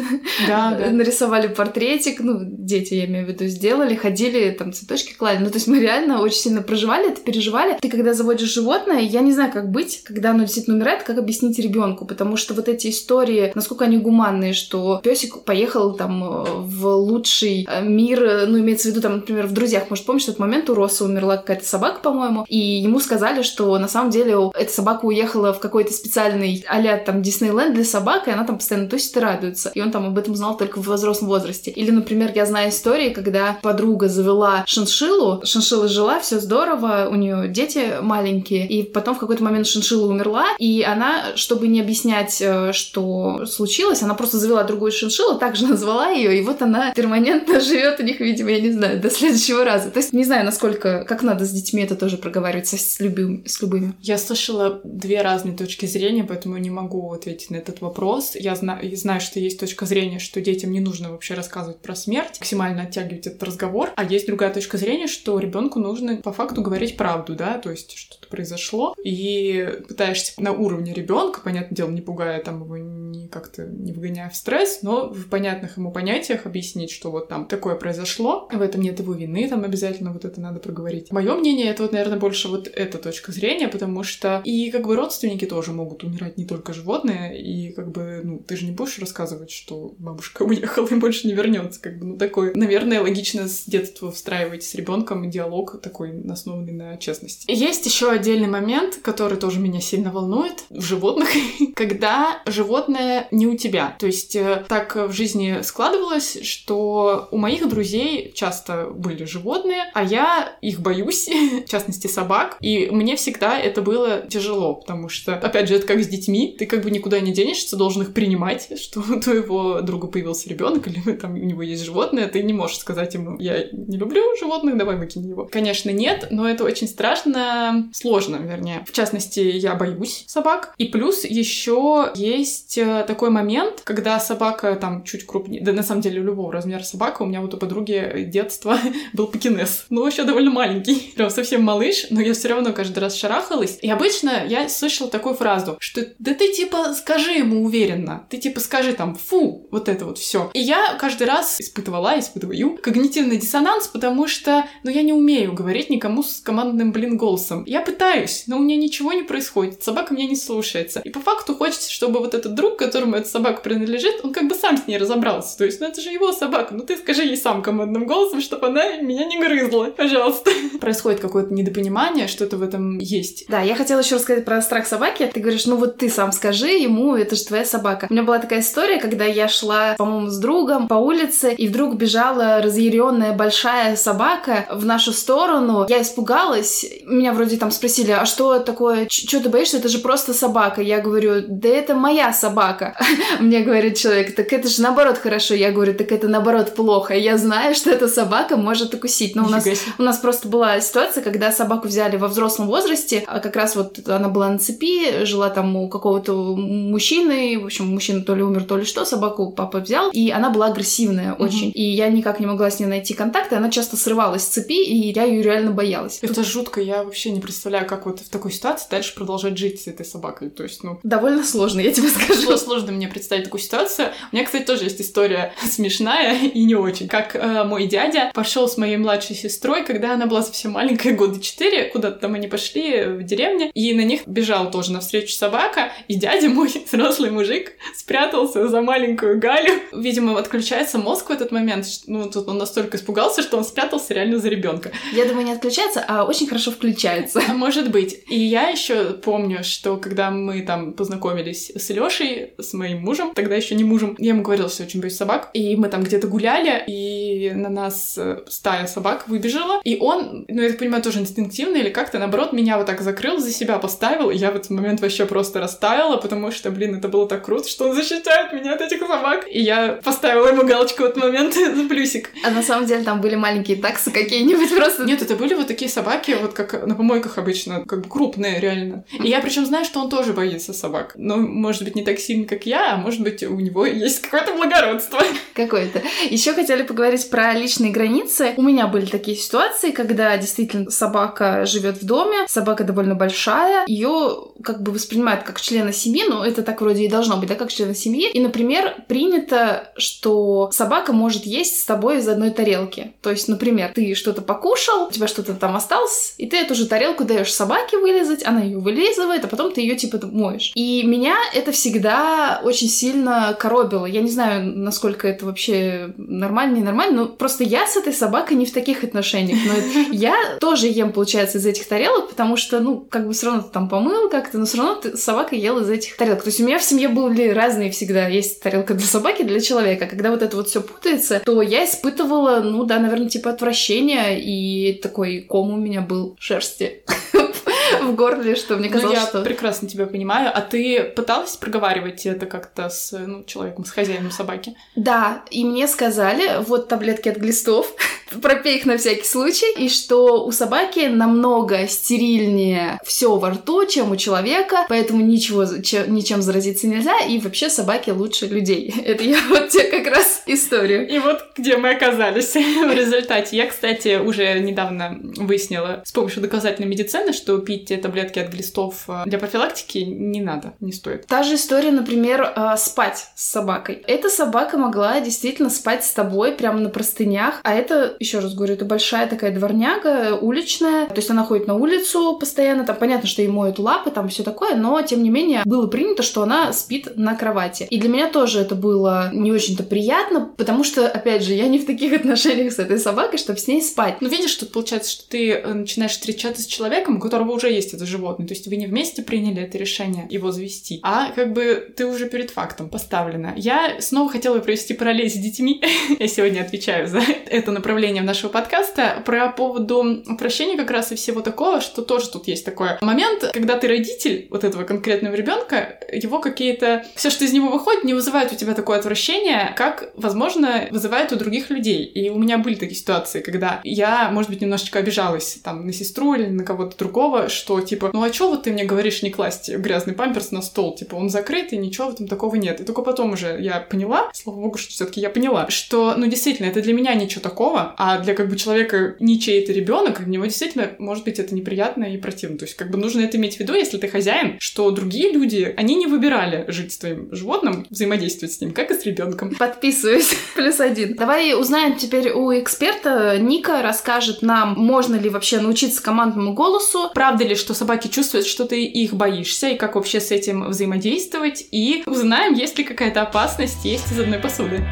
[0.47, 0.91] Да, да.
[0.91, 5.39] нарисовали портретик, ну, дети, я имею в виду, сделали, ходили, там, цветочки клали.
[5.39, 7.77] Ну, то есть мы реально очень сильно проживали это, переживали.
[7.81, 11.59] Ты, когда заводишь животное, я не знаю, как быть, когда оно действительно умирает, как объяснить
[11.59, 17.67] ребенку, потому что вот эти истории, насколько они гуманные, что песик поехал там в лучший
[17.69, 20.75] э, мир, ну, имеется в виду, там, например, в «Друзьях», может, помнишь, тот момент у
[20.75, 25.53] Росса умерла какая-то собака, по-моему, и ему сказали, что на самом деле эта собака уехала
[25.53, 29.71] в какой-то специальный а там Диснейленд для собак, и она там постоянно тусит и радуется.
[29.75, 31.71] И он там об этом знал только в взрослом возрасте.
[31.71, 37.49] Или, например, я знаю истории, когда подруга завела шиншиллу, шиншилла жила, все здорово, у нее
[37.49, 42.73] дети маленькие, и потом в какой-то момент шиншилла умерла, и она, чтобы не объяснять, э,
[42.73, 48.01] что случилось, она просто завела другую шиншиллу, также назвала ее, и вот она перманентно живет
[48.01, 49.91] у них, видимо, я не знаю, до следующего раза.
[49.91, 53.61] То есть не знаю, насколько, как надо с детьми это тоже проговаривать, с, любым, с
[53.61, 53.95] любыми.
[54.01, 58.18] Я слышала две разные точки зрения, поэтому не могу ответить на этот вопрос.
[58.35, 61.95] Я знаю, я знаю, что есть точка зрения, что детям не нужно вообще рассказывать про
[61.95, 63.91] смерть, максимально оттягивать этот разговор.
[63.97, 67.97] А есть другая точка зрения, что ребенку нужно по факту говорить правду, да, то есть
[67.97, 73.67] что-то произошло, и пытаешься на уровне ребенка, понятное дело, не пугая там его не как-то
[73.67, 78.49] не вгоняя в стресс, но в понятных ему понятиях объяснить, что вот там такое произошло,
[78.53, 81.11] в этом нет его вины, там обязательно вот это надо проговорить.
[81.11, 84.97] Мое мнение, это вот, наверное, больше вот эта точка зрения, потому что и как бы
[84.97, 88.99] родственники тоже могут умирать, не только животные, и как бы, ну, ты же не будешь
[88.99, 93.65] рассказывать, что бабушка уехала и больше не вернется, как бы, ну, такой, наверное, логично с
[93.65, 97.51] детства встраивать с ребенком диалог такой, основанный на честности.
[97.51, 101.29] Есть еще отдельный момент, который тоже меня сильно волнует в животных,
[101.75, 103.97] когда животное не у тебя.
[103.99, 110.03] То есть э, так в жизни складывалось, что у моих друзей часто были животные, а
[110.03, 111.29] я их боюсь,
[111.67, 116.03] в частности собак, и мне всегда это было тяжело, потому что, опять же, это как
[116.03, 120.07] с детьми, ты как бы никуда не денешься, должен их принимать, что у твоего друга
[120.07, 123.97] появился ребенок или там у него есть животное, ты не можешь сказать ему, я не
[123.97, 125.47] люблю животных, давай выкинь его.
[125.51, 128.85] Конечно, нет, но это очень страшно, сложно, вернее.
[128.87, 130.75] В частности, я боюсь собак.
[130.79, 136.01] И плюс еще есть э, такой момент, когда собака там чуть крупнее, да на самом
[136.03, 138.79] деле любого размера собака, у меня вот у подруги детства
[139.13, 139.87] был пекинес.
[139.91, 143.79] Ну, вообще довольно маленький, прям совсем малыш, но я все равно каждый раз шарахалась.
[143.83, 147.88] И обычно я слышала такую фразу, что да ты типа скажи ему уверенно,
[148.31, 150.51] ты типа скажи там фу, вот это вот все.
[150.55, 155.91] И я каждый раз испытывала, испытываю когнитивный диссонанс, потому что, ну, я не умею говорить
[155.91, 157.65] никому с командным, блин, голосом.
[157.67, 161.01] Я пытаюсь, но у меня ничего не происходит, собака меня не слушается.
[161.05, 164.55] И по факту хочется, чтобы вот этот друг, которому эта собака принадлежит, он как бы
[164.55, 165.57] сам с ней разобрался.
[165.57, 168.69] То есть, ну это же его собака, ну ты скажи ей сам командным голосом, чтобы
[168.69, 170.51] она меня не грызла, пожалуйста.
[170.81, 173.47] Происходит какое-то недопонимание, что-то в этом есть.
[173.49, 175.31] Да, я хотела еще рассказать про страх собаки.
[175.33, 177.78] Ты говоришь, ну вот ты сам скажи ему, это же твоя собака.
[177.79, 178.07] Собака.
[178.11, 181.95] У меня была такая история, когда я шла, по-моему, с другом по улице, и вдруг
[181.95, 185.87] бежала разъяренная большая собака в нашу сторону.
[185.89, 186.85] Я испугалась.
[187.07, 189.79] Меня вроде там спросили, а что такое, что ты боишься?
[189.79, 190.83] Это же просто собака.
[190.83, 192.97] Я говорю, да это моя собака.
[193.41, 195.55] Мне говорит человек, так это же наоборот хорошо.
[195.55, 197.15] Я говорю, так это наоборот плохо.
[197.15, 199.37] Я знаю, что эта собака может укусить.
[199.37, 199.67] Но у нас,
[199.99, 204.09] у нас просто была ситуация, когда собаку взяли во взрослом возрасте, а как раз вот
[204.09, 208.77] она была на цепи, жила там у какого-то мужчины, общем, мужчина то ли умер, то
[208.77, 211.71] ли что, собаку папа взял, и она была агрессивная очень.
[211.75, 215.13] И я никак не могла с ней найти контакты, она часто срывалась с цепи, и
[215.13, 216.19] я ее реально боялась.
[216.23, 216.47] Это Тут...
[216.47, 220.05] жутко, я вообще не представляю, как вот в такой ситуации дальше продолжать жить с этой
[220.05, 220.51] собакой.
[220.51, 220.99] То есть, ну...
[221.03, 222.57] Довольно сложно, я тебе скажу.
[222.57, 224.09] Сложно мне представить такую ситуацию.
[224.33, 227.09] У меня, кстати, тоже есть история смешная и не очень.
[227.09, 231.41] Как э, мой дядя пошел с моей младшей сестрой, когда она была совсем маленькая, года
[231.41, 236.15] 4, куда-то там они пошли в деревне, и на них бежал тоже навстречу собака, и
[236.15, 237.58] дядя мой, взрослый мужик,
[237.95, 239.75] спрятался за маленькую Галю.
[239.93, 241.87] Видимо, отключается мозг в этот момент.
[242.07, 244.93] Ну, тут он настолько испугался, что он спрятался реально за ребенка.
[245.13, 247.41] Я думаю, не отключается, а очень хорошо включается.
[247.55, 248.23] Может быть.
[248.29, 253.55] И я еще помню, что когда мы там познакомились с Лешей, с моим мужем, тогда
[253.55, 256.85] еще не мужем, я ему говорила, что очень боюсь собак, и мы там где-то гуляли,
[256.87, 261.77] и на нас э, стая собак выбежала, и он, ну, я так понимаю, тоже инстинктивно
[261.77, 265.01] или как-то, наоборот, меня вот так закрыл за себя, поставил, и я в этот момент
[265.01, 268.83] вообще просто растаяла, потому что, блин, это было так круто, что он защищает меня от
[268.83, 269.47] этих собак.
[269.51, 272.31] И я поставила ему галочку в этот момент за плюсик.
[272.45, 275.05] А на самом деле там были маленькие таксы какие-нибудь просто?
[275.05, 279.05] Нет, это были вот такие собаки, вот как на помойках обычно, как бы крупные реально.
[279.13, 281.15] И я причем знаю, что он тоже боится собак.
[281.17, 284.53] Но, может быть, не так сильно, как я, а может быть, у него есть какое-то
[284.53, 285.21] благородство.
[285.55, 286.03] Какое-то.
[286.29, 288.53] Еще хотели поговорить про личные границы.
[288.59, 294.49] У меня были такие ситуации, когда действительно собака живет в доме, собака довольно большая, ее
[294.63, 297.71] как бы воспринимают как члена семьи, но это так вроде и должно быть, да, как
[297.71, 298.31] члена семьи.
[298.31, 303.13] И, например, принято, что собака может есть с тобой из одной тарелки.
[303.21, 306.87] То есть, например, ты что-то покушал, у тебя что-то там осталось, и ты эту же
[306.87, 310.73] тарелку даешь собаке вылезать, она ее вылизывает, а потом ты ее типа моешь.
[310.75, 314.07] И меня это всегда очень сильно коробило.
[314.07, 318.57] Я не знаю, насколько это вообще нормально, не нормально, но просто я с этой собакой
[318.57, 319.59] не в таких отношениях.
[319.67, 323.63] Но я тоже ем, получается, из этих тарелок, потому что, ну, как бы все равно
[323.63, 326.43] ты там помыл как-то, но все равно ты, собака ела из этих тарелок.
[326.43, 328.27] То есть у меня в семье были разные всегда.
[328.29, 330.07] Есть тарелка для собаки, для человека.
[330.07, 334.95] Когда вот это вот все путается, то я испытывала, ну да, наверное, типа отвращения, и
[334.95, 337.03] такой ком у меня был шерсти
[338.03, 339.43] в горле, что мне ну, казалось, ну, я что...
[339.43, 340.51] прекрасно тебя понимаю.
[340.55, 344.77] А ты пыталась проговаривать это как-то с ну, человеком, с хозяином собаки?
[344.97, 347.95] Да, и мне сказали, вот таблетки от глистов,
[348.41, 354.13] пропей их на всякий случай, и что у собаки намного стерильнее все во рту, чем
[354.13, 358.95] у человека, поэтому ничего, чем, ничем заразиться нельзя, и вообще собаки лучше людей.
[359.05, 361.09] Это я вот тебе как раз историю.
[361.09, 363.57] И вот где мы оказались в результате.
[363.57, 369.23] Я, кстати, уже недавно выяснила с помощью доказательной медицины, что пить таблетки от глистов э,
[369.27, 371.27] для профилактики не надо, не стоит.
[371.27, 374.03] Та же история, например, э, спать с собакой.
[374.07, 378.75] Эта собака могла действительно спать с тобой прямо на простынях, а это, еще раз говорю,
[378.75, 383.43] это большая такая дворняга, уличная, то есть она ходит на улицу постоянно, там понятно, что
[383.43, 387.17] ей моют лапы, там все такое, но тем не менее было принято, что она спит
[387.17, 387.87] на кровати.
[387.91, 391.79] И для меня тоже это было не очень-то приятно, потому что, опять же, я не
[391.79, 394.17] в таких отношениях с этой собакой, чтобы с ней спать.
[394.21, 397.95] Ну, видишь, тут получается, что ты э, начинаешь встречаться с человеком, у которого уже есть
[397.95, 398.47] это животное.
[398.47, 402.29] То есть вы не вместе приняли это решение его завести, а как бы ты уже
[402.29, 403.55] перед фактом поставлена.
[403.57, 405.83] Я снова хотела провести параллель с детьми.
[406.19, 409.23] Я сегодня отвечаю за это направление нашего подкаста.
[409.25, 413.77] Про поводу прощения как раз и всего такого, что тоже тут есть такой момент, когда
[413.77, 417.05] ты родитель вот этого конкретного ребенка, его какие-то...
[417.15, 421.37] Все, что из него выходит, не вызывает у тебя такое отвращение, как, возможно, вызывает у
[421.37, 422.05] других людей.
[422.05, 426.35] И у меня были такие ситуации, когда я, может быть, немножечко обижалась там на сестру
[426.35, 429.69] или на кого-то другого, что типа, ну а чё вот ты мне говоришь не класть
[429.69, 430.95] грязный памперс на стол?
[430.95, 432.81] Типа, он закрыт, и ничего в этом такого нет.
[432.81, 436.27] И только потом уже я поняла, слава богу, что все таки я поняла, что, ну,
[436.27, 440.29] действительно, это для меня ничего такого, а для как бы человека, ничей это ребенок, для
[440.29, 442.57] него действительно, может быть, это неприятно и противно.
[442.57, 445.75] То есть, как бы нужно это иметь в виду, если ты хозяин, что другие люди,
[445.77, 449.53] они не выбирали жить с твоим животным, взаимодействовать с ним, как и с ребенком.
[449.57, 450.33] Подписываюсь.
[450.55, 451.17] Плюс один.
[451.17, 453.37] Давай узнаем теперь у эксперта.
[453.41, 458.65] Ника расскажет нам, можно ли вообще научиться командному голосу, правда ли, что собаки чувствуют, что
[458.65, 463.85] ты их боишься, и как вообще с этим взаимодействовать, и узнаем, есть ли какая-то опасность
[463.85, 464.85] есть из одной посуды.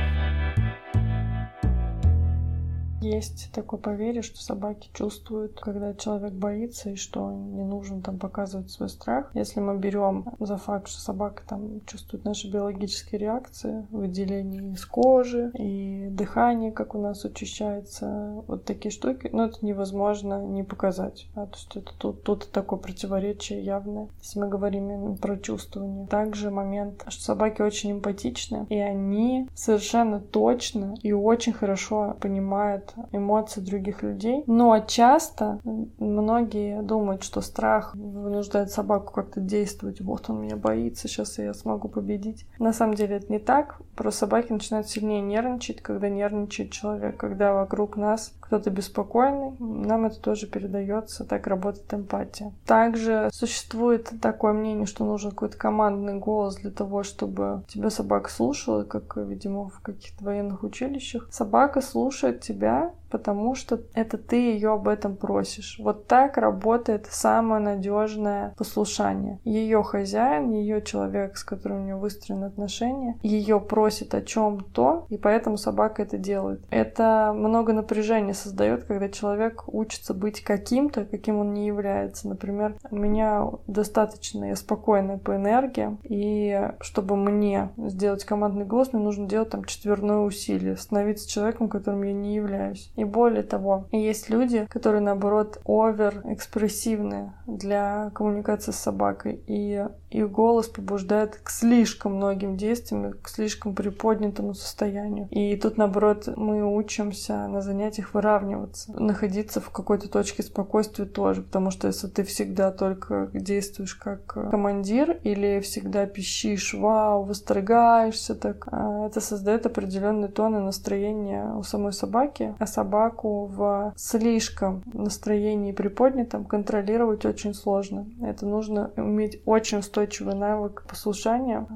[3.06, 8.70] Есть такое поверье, что собаки чувствуют, когда человек боится и что не нужно там показывать
[8.70, 9.30] свой страх.
[9.34, 15.50] Если мы берем за факт, что собака там чувствует наши биологические реакции, выделение из кожи
[15.54, 21.28] и дыхание, как у нас учащается, вот такие штуки, ну это невозможно не показать.
[21.34, 26.06] А, то есть это тут, тут такое противоречие явное, если мы говорим про чувствование.
[26.08, 33.60] Также момент, что собаки очень эмпатичны, и они совершенно точно и очень хорошо понимают эмоции
[33.60, 34.44] других людей.
[34.46, 35.60] Но часто
[35.98, 40.00] многие думают, что страх вынуждает собаку как-то действовать.
[40.00, 42.46] Вот он меня боится, сейчас я смогу победить.
[42.58, 43.80] На самом деле это не так.
[43.94, 50.20] Просто собаки начинают сильнее нервничать, когда нервничает человек, когда вокруг нас кто-то беспокойный, нам это
[50.20, 52.52] тоже передается, так работает эмпатия.
[52.64, 58.84] Также существует такое мнение, что нужен какой-то командный голос для того, чтобы тебя собака слушала,
[58.84, 61.28] как, видимо, в каких-то военных училищах.
[61.30, 65.78] Собака слушает тебя, потому что это ты ее об этом просишь.
[65.78, 69.40] Вот так работает самое надежное послушание.
[69.44, 75.18] Ее хозяин, ее человек, с которым у нее выстроены отношения, ее просит о чем-то, и
[75.18, 76.64] поэтому собака это делает.
[76.70, 82.28] Это много напряжения создает, когда человек учится быть каким-то, каким он не является.
[82.28, 89.02] Например, у меня достаточно я спокойная по энергии, и чтобы мне сделать командный голос, мне
[89.02, 92.90] нужно делать там четверное усилие, становиться человеком, которым я не являюсь.
[92.96, 100.68] И более того, есть люди, которые, наоборот, овер-экспрессивны для коммуникации с собакой, и их голос
[100.68, 105.28] побуждает к слишком многим действиям, к слишком приподнятому состоянию.
[105.30, 111.70] И тут, наоборот, мы учимся на занятиях выравниваться, находиться в какой-то точке спокойствия тоже, потому
[111.70, 119.06] что если ты всегда только действуешь как командир или всегда пищишь, вау, восторгаешься, так а,
[119.06, 126.44] это создает определенный тон и настроение у самой собаки, а собаку в слишком настроении приподнятом
[126.44, 128.06] контролировать очень сложно.
[128.22, 131.66] Это нужно уметь очень устойчивый навык послушания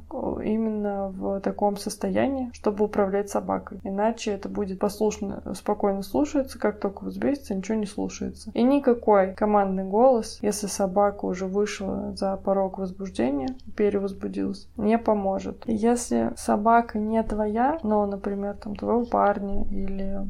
[0.45, 3.81] именно в таком состоянии, чтобы управлять собакой.
[3.83, 8.53] Иначе это будет послушно, спокойно слушаться, как только взбесится, ничего не слушается.
[8.55, 15.65] И никакой командный голос, если собака уже вышла за порог возбуждения, перевозбудилась, не поможет.
[15.67, 20.21] Если собака не твоя, но, например, там твоего парня или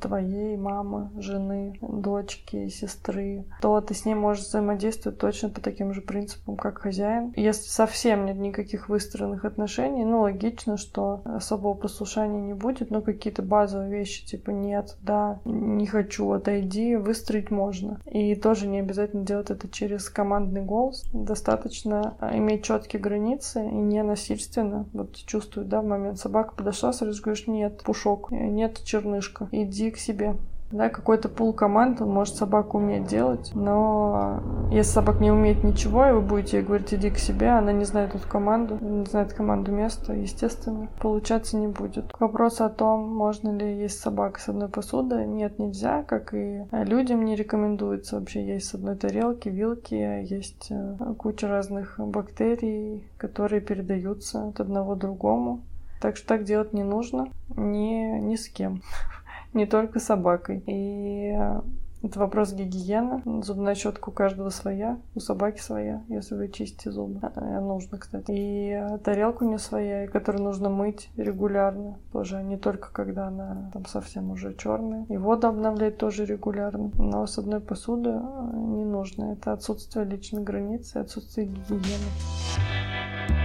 [0.00, 6.00] твоей мамы, жены, дочки, сестры, то ты с ней можешь взаимодействовать точно по таким же
[6.00, 7.32] принципам, как хозяин.
[7.36, 13.42] Если совсем нет никаких выстроенных отношений, ну, логично, что особого послушания не будет, но какие-то
[13.42, 18.00] базовые вещи, типа нет, да, не хочу, отойди, выстроить можно.
[18.06, 21.04] И тоже не обязательно делать это через командный голос.
[21.12, 24.86] Достаточно иметь четкие границы и не насильственно.
[24.92, 29.96] Вот чувствует, да, в момент собака подошла, сразу говоришь, нет, пушок, нет, чернышка иди к
[29.96, 30.36] себе.
[30.70, 34.40] Да, какой-то пул команд он может собаку уметь делать, но
[34.70, 37.84] если собака не умеет ничего, и вы будете ей говорить, иди к себе, она не
[37.84, 42.12] знает эту команду, не знает команду места, естественно, получаться не будет.
[42.12, 46.64] К вопросу о том, можно ли есть собака с одной посуды, нет, нельзя, как и
[46.70, 53.60] людям не рекомендуется вообще есть с одной тарелки, вилки, есть э, куча разных бактерий, которые
[53.60, 55.62] передаются от одного другому.
[56.00, 58.82] Так что так делать не нужно ни, ни с кем
[59.52, 60.62] не только собакой.
[60.66, 61.60] И э,
[62.02, 63.22] это вопрос гигиены.
[63.42, 67.20] Зубная щетка у каждого своя, у собаки своя, если вы чистите зубы.
[67.22, 68.30] А, нужно, кстати.
[68.30, 71.98] И э, тарелку не своя, которую нужно мыть регулярно.
[72.12, 75.04] Тоже не только когда она там совсем уже черная.
[75.10, 76.90] И воду обновлять тоже регулярно.
[76.96, 79.32] Но с одной посуды э, не нужно.
[79.32, 83.39] Это отсутствие личной границы, отсутствие гигиены.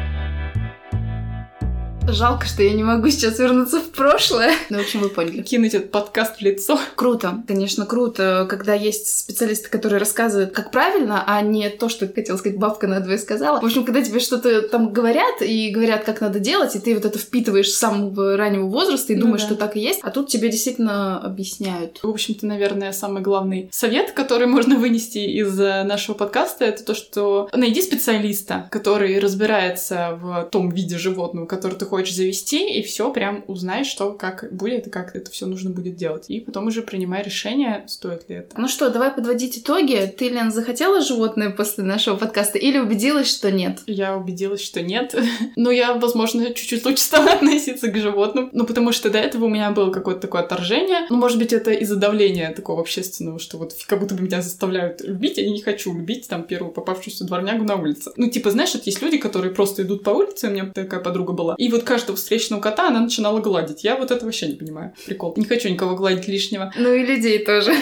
[2.07, 4.53] Жалко, что я не могу сейчас вернуться в прошлое.
[4.69, 5.41] Но, в общем, вы поняли.
[5.41, 6.79] Кинуть этот подкаст в лицо.
[6.95, 7.43] Круто.
[7.47, 12.59] Конечно, круто, когда есть специалисты, которые рассказывают, как правильно, а не то, что, хотела сказать,
[12.59, 13.59] бабка надвое сказала.
[13.59, 17.05] В общем, когда тебе что-то там говорят и говорят, как надо делать, и ты вот
[17.05, 19.47] это впитываешь с самого раннего возраста и ну думаешь, да.
[19.47, 21.99] что так и есть, а тут тебе действительно объясняют.
[22.03, 26.93] В общем-то, наверное, самый главный совет, который можно вынести из э, нашего подкаста, это то,
[26.93, 32.81] что найди специалиста, который разбирается в том виде животного, который ты хочешь хочешь завести, и
[32.83, 36.25] все прям узнаешь, что как будет и как это все нужно будет делать.
[36.27, 38.59] И потом уже принимай решение, стоит ли это.
[38.59, 40.13] Ну что, давай подводить итоги.
[40.17, 43.79] Ты, Лен, захотела животное после нашего подкаста или убедилась, что нет?
[43.87, 45.15] Я убедилась, что нет.
[45.55, 48.49] Но я, возможно, чуть-чуть лучше стала относиться к животным.
[48.51, 51.07] Ну, потому что до этого у меня было какое-то такое отторжение.
[51.09, 54.99] Ну, может быть, это из-за давления такого общественного, что вот как будто бы меня заставляют
[54.99, 58.11] любить, а я не хочу любить там первую попавшуюся дворнягу на улице.
[58.17, 61.31] Ну, типа, знаешь, вот есть люди, которые просто идут по улице, у меня такая подруга
[61.31, 63.83] была, и вот каждого встречного кота она начинала гладить.
[63.83, 64.93] Я вот это вообще не понимаю.
[65.05, 65.33] Прикол.
[65.37, 66.73] Не хочу никого гладить лишнего.
[66.75, 67.73] Ну и людей тоже.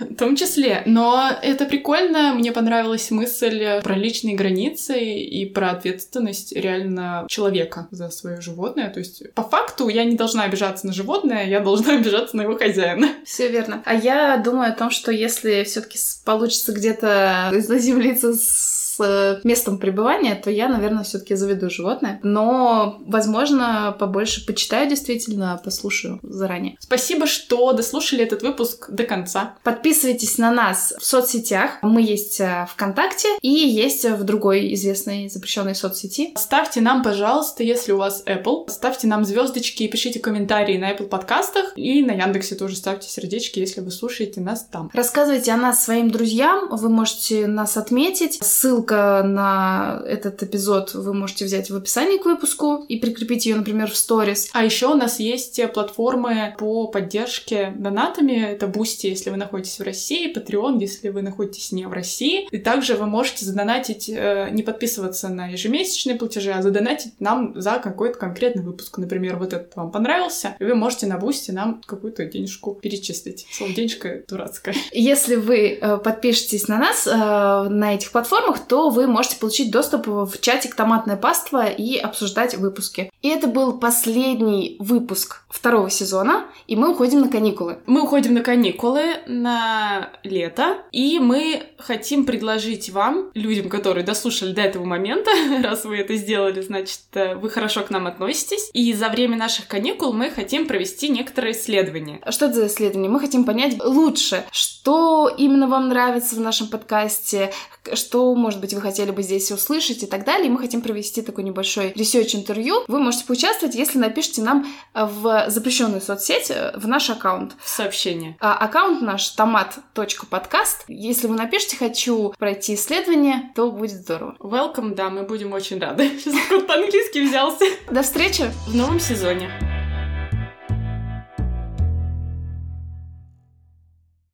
[0.00, 0.82] В том числе.
[0.86, 2.34] Но это прикольно.
[2.34, 8.90] Мне понравилась мысль про личные границы и про ответственность реально человека за свое животное.
[8.90, 12.56] То есть, по факту, я не должна обижаться на животное, я должна обижаться на его
[12.56, 13.08] хозяина.
[13.24, 13.82] Все верно.
[13.84, 20.34] А я думаю о том, что если все-таки получится где-то заземлиться с с местом пребывания,
[20.34, 22.20] то я, наверное, все-таки заведу животное.
[22.22, 26.76] Но, возможно, побольше почитаю действительно, послушаю заранее.
[26.80, 29.54] Спасибо, что дослушали этот выпуск до конца.
[29.62, 31.78] Подписывайтесь на нас в соцсетях.
[31.82, 36.32] Мы есть э, ВКонтакте и есть в другой известной запрещенной соцсети.
[36.36, 41.08] Ставьте нам, пожалуйста, если у вас Apple, ставьте нам звездочки и пишите комментарии на Apple
[41.08, 41.72] подкастах.
[41.76, 44.90] И на Яндексе тоже ставьте сердечки, если вы слушаете нас там.
[44.92, 46.68] Рассказывайте о нас своим друзьям.
[46.70, 48.38] Вы можете нас отметить.
[48.42, 53.54] Ссылка Ссылка на этот эпизод вы можете взять в описании к выпуску и прикрепить ее,
[53.54, 54.50] например, в сторис.
[54.52, 58.32] А еще у нас есть платформы по поддержке донатами.
[58.32, 62.48] Это Boosty, если вы находитесь в России, Patreon, если вы находитесь не в России.
[62.50, 67.78] И также вы можете задонатить, э, не подписываться на ежемесячные платежи, а задонатить нам за
[67.78, 68.98] какой-то конкретный выпуск.
[68.98, 73.46] Например, вот этот вам понравился, и вы можете на Boosty нам какую-то денежку перечислить.
[73.52, 74.74] Слово денежка дурацкое.
[74.90, 80.06] Если вы э, подпишетесь на нас э, на этих платформах, то вы можете получить доступ
[80.06, 83.12] в чатик «Томатная паства» и обсуждать выпуски.
[83.20, 87.80] И это был последний выпуск второго сезона, и мы уходим на каникулы.
[87.84, 94.62] Мы уходим на каникулы на лето, и мы хотим предложить вам, людям, которые дослушали до
[94.62, 95.30] этого момента,
[95.62, 99.66] раз вы это сделали, значит, э, вы хорошо к нам относитесь, и за время наших
[99.66, 102.22] каникул мы хотим провести некоторые исследования.
[102.30, 103.10] Что это за исследования?
[103.10, 107.52] Мы хотим понять лучше, что именно вам нравится в нашем подкасте,
[107.92, 110.46] что, может быть, вы хотели бы здесь услышать и так далее.
[110.46, 112.84] И мы хотим провести такой небольшой research-интервью.
[112.88, 117.54] Вы можете поучаствовать, если напишите нам в запрещенную соцсеть, э, в наш аккаунт.
[117.64, 118.36] Сообщение.
[118.40, 120.84] А, аккаунт наш томат.подкаст.
[120.88, 124.36] Если вы напишите «хочу пройти исследование», то будет здорово.
[124.38, 126.08] Welcome, да, мы будем очень рады.
[126.24, 127.64] Сейчас по-английски взялся.
[127.90, 129.81] До встречи в новом сезоне.